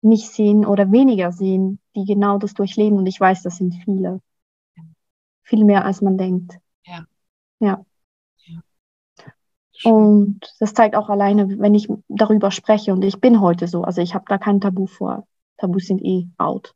[0.00, 2.98] nicht sehen oder weniger sehen, die genau das durchleben.
[2.98, 4.22] Und ich weiß, das sind viele.
[5.42, 6.58] Viel mehr, als man denkt.
[6.86, 7.04] Ja.
[7.60, 7.84] Ja.
[9.84, 14.00] Und das zeigt auch alleine, wenn ich darüber spreche und ich bin heute so, also
[14.00, 15.26] ich habe da kein Tabu vor.
[15.58, 16.74] Tabus sind eh out.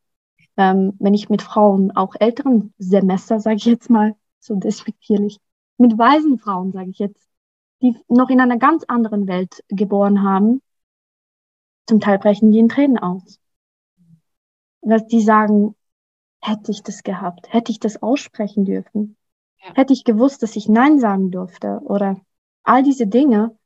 [0.57, 5.39] Ähm, wenn ich mit Frauen, auch älteren Semester, sage ich jetzt mal, so despektierlich,
[5.79, 7.29] mit weisen Frauen, sage ich jetzt,
[7.83, 10.61] die noch in einer ganz anderen Welt geboren haben,
[11.87, 13.41] zum Teil brechen die in Tränen aus.
[14.83, 15.75] Dass die sagen,
[16.43, 19.17] hätte ich das gehabt, hätte ich das aussprechen dürfen,
[19.63, 19.75] ja.
[19.75, 22.21] hätte ich gewusst, dass ich Nein sagen durfte oder
[22.63, 23.57] all diese Dinge,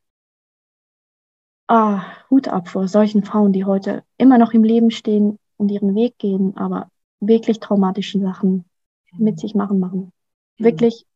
[1.69, 5.95] ah, Hut ab vor solchen Frauen, die heute immer noch im Leben stehen und ihren
[5.95, 6.91] Weg gehen, aber
[7.21, 8.65] wirklich traumatische Sachen
[9.19, 10.13] mit sich machen, machen.
[10.59, 10.65] Mhm.
[10.65, 11.07] Wirklich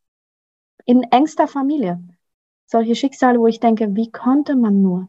[0.85, 2.03] in engster Familie.
[2.66, 5.09] Solche Schicksale, wo ich denke, wie konnte man nur?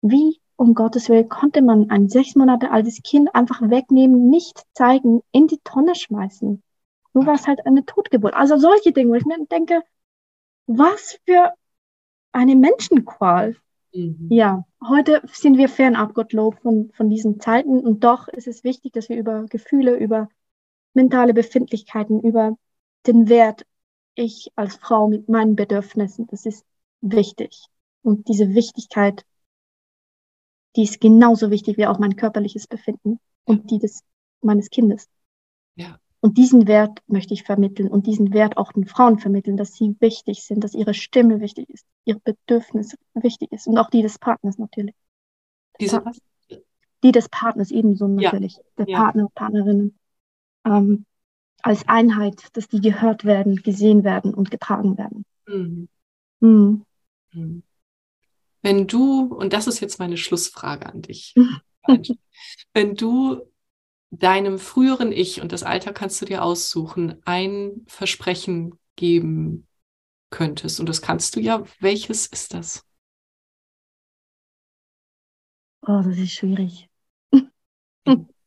[0.00, 5.22] Wie um Gottes Willen konnte man ein sechs Monate altes Kind einfach wegnehmen, nicht zeigen,
[5.30, 6.62] in die Tonne schmeißen?
[7.14, 8.34] Nur war es halt eine Totgeburt.
[8.34, 9.82] Also solche Dinge, wo ich mir denke,
[10.66, 11.52] was für
[12.38, 13.56] eine Menschenqual.
[13.92, 14.28] Mhm.
[14.30, 18.92] Ja, heute sind wir fernab, Gottlob, von, von diesen Zeiten und doch ist es wichtig,
[18.92, 20.28] dass wir über Gefühle, über
[20.94, 22.56] mentale Befindlichkeiten, über
[23.08, 23.66] den Wert,
[24.14, 26.64] ich als Frau mit meinen Bedürfnissen, das ist
[27.00, 27.66] wichtig.
[28.02, 29.24] Und diese Wichtigkeit,
[30.76, 34.02] die ist genauso wichtig wie auch mein körperliches Befinden und die des
[34.42, 35.08] meines Kindes.
[36.20, 39.94] Und diesen Wert möchte ich vermitteln und diesen Wert auch den Frauen vermitteln, dass sie
[40.00, 44.18] wichtig sind, dass ihre Stimme wichtig ist, ihre Bedürfnisse wichtig ist und auch die des
[44.18, 44.96] Partners natürlich.
[45.80, 46.02] Diese,
[47.04, 48.62] die des Partners ebenso natürlich, ja.
[48.78, 48.98] der ja.
[48.98, 49.96] Partner, Partnerinnen,
[50.64, 51.06] ähm,
[51.62, 55.24] als Einheit, dass die gehört werden, gesehen werden und getragen werden.
[55.46, 55.88] Mhm.
[56.40, 56.84] Mhm.
[57.32, 57.62] mhm.
[58.60, 61.34] Wenn du, und das ist jetzt meine Schlussfrage an dich,
[62.74, 63.40] wenn du
[64.10, 69.66] deinem früheren Ich, und das Alter kannst du dir aussuchen, ein Versprechen geben
[70.30, 72.84] könntest, und das kannst du ja, welches ist das?
[75.86, 76.88] Oh, das ist schwierig.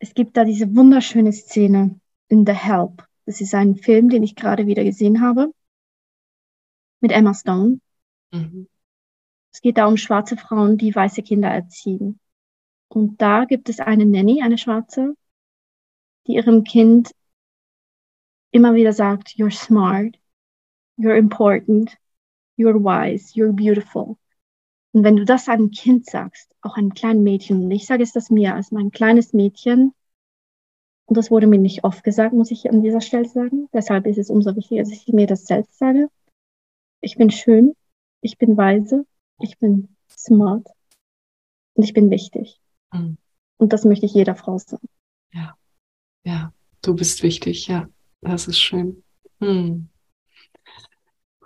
[0.00, 3.06] Es gibt da diese wunderschöne Szene in The Help.
[3.26, 5.52] Das ist ein Film, den ich gerade wieder gesehen habe
[7.00, 7.80] mit Emma Stone.
[8.32, 8.68] Mhm.
[9.52, 12.20] Es geht da um schwarze Frauen, die weiße Kinder erziehen.
[12.88, 15.14] Und da gibt es eine Nanny, eine Schwarze,
[16.26, 17.12] die ihrem Kind
[18.50, 20.16] immer wieder sagt, you're smart,
[20.96, 21.96] you're important,
[22.56, 24.16] you're wise, you're beautiful.
[24.92, 28.12] Und wenn du das einem Kind sagst, auch einem kleinen Mädchen, und ich sage es
[28.12, 29.92] das mir als mein kleines Mädchen,
[31.06, 34.18] und das wurde mir nicht oft gesagt, muss ich an dieser Stelle sagen, deshalb ist
[34.18, 36.08] es umso wichtiger, dass ich mir das selbst sage.
[37.00, 37.74] Ich bin schön,
[38.20, 39.06] ich bin weise,
[39.40, 40.66] ich bin smart
[41.74, 42.60] und ich bin wichtig.
[42.92, 43.18] Mhm.
[43.58, 44.88] Und das möchte ich jeder Frau sagen.
[45.32, 45.56] Ja,
[46.24, 46.52] ja,
[46.82, 47.88] du bist wichtig, ja,
[48.20, 49.02] das ist schön.
[49.40, 49.88] Mhm.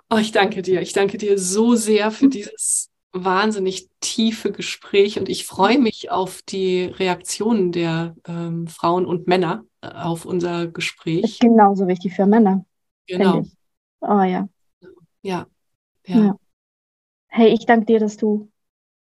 [0.09, 0.81] Oh, ich danke dir.
[0.81, 6.41] Ich danke dir so sehr für dieses wahnsinnig tiefe Gespräch und ich freue mich auf
[6.43, 11.23] die Reaktionen der ähm, Frauen und Männer äh, auf unser Gespräch.
[11.23, 12.65] Ist genauso wichtig für Männer.
[13.07, 13.43] Genau.
[14.01, 14.47] Oh ja.
[14.81, 14.89] ja.
[15.21, 15.47] Ja.
[16.05, 16.35] Ja.
[17.35, 18.51] Hey, ich danke dir, dass du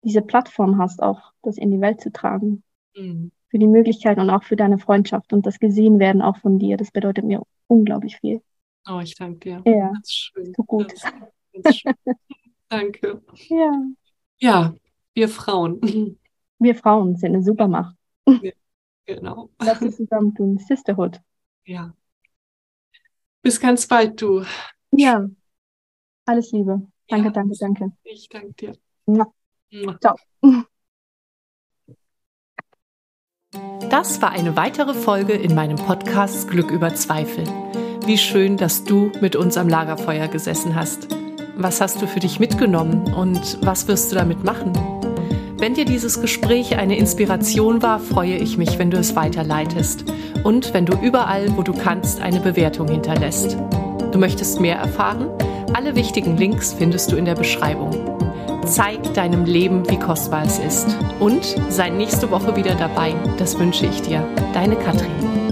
[0.03, 2.65] diese Plattform hast, auch das in die Welt zu tragen.
[2.97, 3.31] Mhm.
[3.51, 6.77] Für die Möglichkeit und auch für deine Freundschaft und das gesehen werden auch von dir.
[6.77, 8.43] Das bedeutet mir unglaublich viel.
[8.89, 9.63] Oh, ich danke dir.
[9.65, 10.55] Ja, das ist schön.
[10.57, 10.93] So gut.
[10.93, 11.13] Das,
[11.63, 11.95] das schön.
[12.69, 13.23] danke.
[13.49, 13.73] Ja.
[14.39, 14.75] Ja,
[15.15, 16.19] wir Frauen.
[16.59, 17.95] Wir Frauen sind eine Supermacht.
[18.27, 18.51] Ja,
[19.05, 19.51] genau.
[19.59, 20.59] Das ist zusammentun.
[20.59, 21.21] Sisterhood.
[21.65, 21.95] Ja.
[23.41, 24.45] Bis ganz bald, du.
[24.91, 25.29] Ja.
[26.25, 26.89] Alles Liebe.
[27.09, 27.93] Danke, ja, danke, danke.
[28.05, 28.73] Ich danke dir.
[29.07, 29.27] Ja.
[30.01, 30.17] Ciao.
[33.91, 37.45] Das war eine weitere Folge in meinem Podcast Glück über Zweifel.
[38.05, 41.09] Wie schön, dass du mit uns am Lagerfeuer gesessen hast.
[41.57, 44.73] Was hast du für dich mitgenommen und was wirst du damit machen?
[45.59, 50.05] Wenn dir dieses Gespräch eine Inspiration war, freue ich mich, wenn du es weiterleitest
[50.45, 53.57] und wenn du überall, wo du kannst, eine Bewertung hinterlässt.
[54.13, 55.31] Du möchtest mehr erfahren?
[55.75, 57.91] Alle wichtigen Links findest du in der Beschreibung.
[58.65, 60.97] Zeig deinem Leben, wie kostbar es ist.
[61.21, 63.15] Und sei nächste Woche wieder dabei.
[63.39, 64.27] Das wünsche ich dir.
[64.53, 65.46] Deine Katrin.